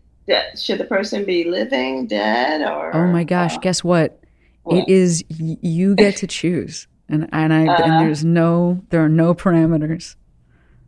[0.56, 2.96] should the person be living, dead, or?
[2.96, 3.58] Oh my gosh!
[3.58, 4.20] uh, guess what?
[4.70, 9.10] It is you get to choose, and and I Uh, and there's no there are
[9.10, 10.16] no parameters.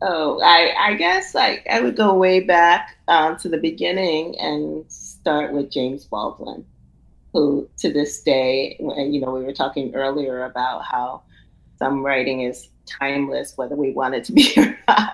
[0.02, 4.86] Oh, I, I guess I, I would go way back um, to the beginning and
[4.92, 6.66] start with James Baldwin,
[7.34, 11.24] who to this day, when, you know, we were talking earlier about how
[11.80, 15.14] some writing is timeless, whether we want it to be or not.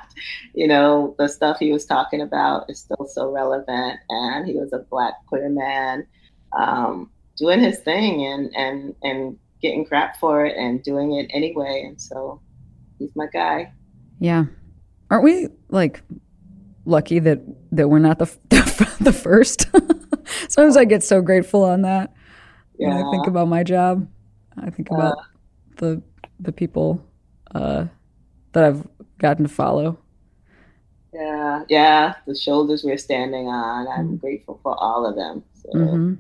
[0.53, 4.74] You know, the stuff he was talking about is still so relevant, and he was
[4.74, 6.05] a black queer man
[6.57, 11.84] um, doing his thing and and and getting crap for it and doing it anyway.
[11.86, 12.41] And so
[12.99, 13.72] he's my guy.
[14.19, 14.45] Yeah,
[15.09, 16.01] aren't we like
[16.86, 17.39] lucky that
[17.72, 19.67] that we're not the the, the first?
[20.49, 22.13] Sometimes I get so grateful on that
[22.76, 24.07] when I think about my job.
[24.57, 25.24] I think about Uh,
[25.78, 26.01] the
[26.39, 27.03] the people
[27.53, 27.85] uh,
[28.53, 28.87] that I've
[29.19, 29.97] gotten to follow.
[31.13, 33.87] Yeah, yeah, the shoulders we're standing on.
[33.87, 35.43] I'm grateful for all of them.
[35.53, 36.13] So, hmm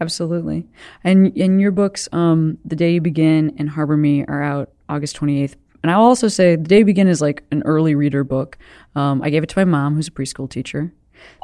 [0.00, 0.66] Absolutely.
[1.04, 5.16] And and your books, um, The Day You Begin and Harbor Me, are out August
[5.16, 5.54] 28th.
[5.82, 8.58] And I'll also say The Day You Begin is like an early reader book.
[8.96, 10.92] Um, I gave it to my mom, who's a preschool teacher.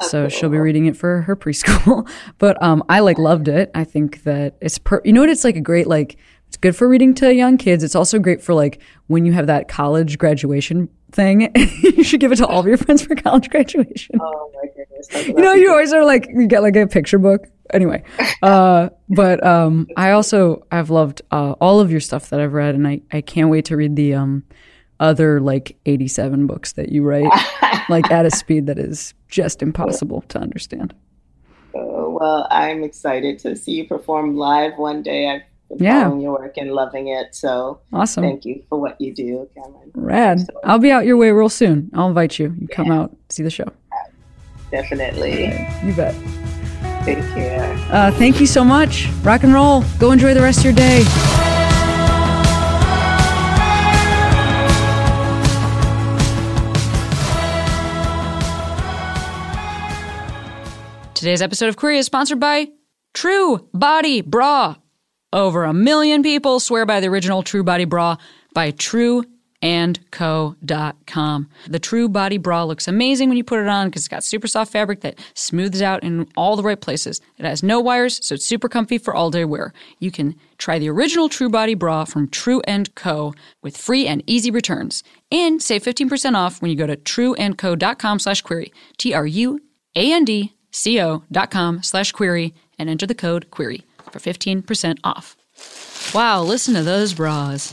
[0.02, 2.08] So she'll be reading it for her preschool.
[2.38, 3.70] but um, I like loved it.
[3.74, 6.16] I think that it's per- you know what it's like a great like
[6.50, 7.84] it's good for reading to young kids.
[7.84, 11.52] It's also great for like when you have that college graduation thing.
[11.84, 14.18] you should give it to all of your friends for college graduation.
[14.20, 15.28] Oh my goodness.
[15.28, 17.46] You know, you always are like you get like a picture book.
[17.72, 18.02] Anyway,
[18.42, 22.74] uh, but um, I also I've loved uh, all of your stuff that I've read,
[22.74, 24.42] and I, I can't wait to read the um,
[24.98, 27.30] other like eighty seven books that you write,
[27.88, 30.94] like at a speed that is just impossible to understand.
[31.76, 35.28] Oh, well, I'm excited to see you perform live one day.
[35.28, 35.42] I've
[35.78, 36.04] Yeah.
[36.04, 37.34] following your work and loving it.
[37.34, 39.90] So Awesome, thank you for what you do, Cameron.
[39.94, 40.40] rad.
[40.64, 41.90] I'll be out your way real soon.
[41.94, 42.54] I'll invite you.
[42.60, 43.70] You come out see the show.
[44.70, 45.44] Definitely.
[45.84, 46.14] You bet.
[47.04, 47.76] Take care.
[47.90, 49.08] Uh, thank you so much.
[49.22, 49.82] Rock and roll.
[49.98, 51.04] Go enjoy the rest of your day.
[61.14, 62.68] Today's episode of Queery is sponsored by
[63.12, 64.76] True Body Bra.
[65.32, 68.16] Over a million people swear by the original True Body Bra
[68.52, 71.48] by trueandco.com.
[71.68, 74.48] The True Body Bra looks amazing when you put it on because it's got super
[74.48, 77.20] soft fabric that smooths out in all the right places.
[77.38, 79.72] It has no wires, so it's super comfy for all day wear.
[80.00, 83.32] You can try the original True Body Bra from True and Co.
[83.62, 85.04] with free and easy returns.
[85.30, 88.72] And save 15% off when you go to trueandco.com slash queery.
[88.98, 95.36] T-R-U-A-N-D co.com slash queery and enter the code queery for 15% off.
[96.14, 97.72] Wow, listen to those bras.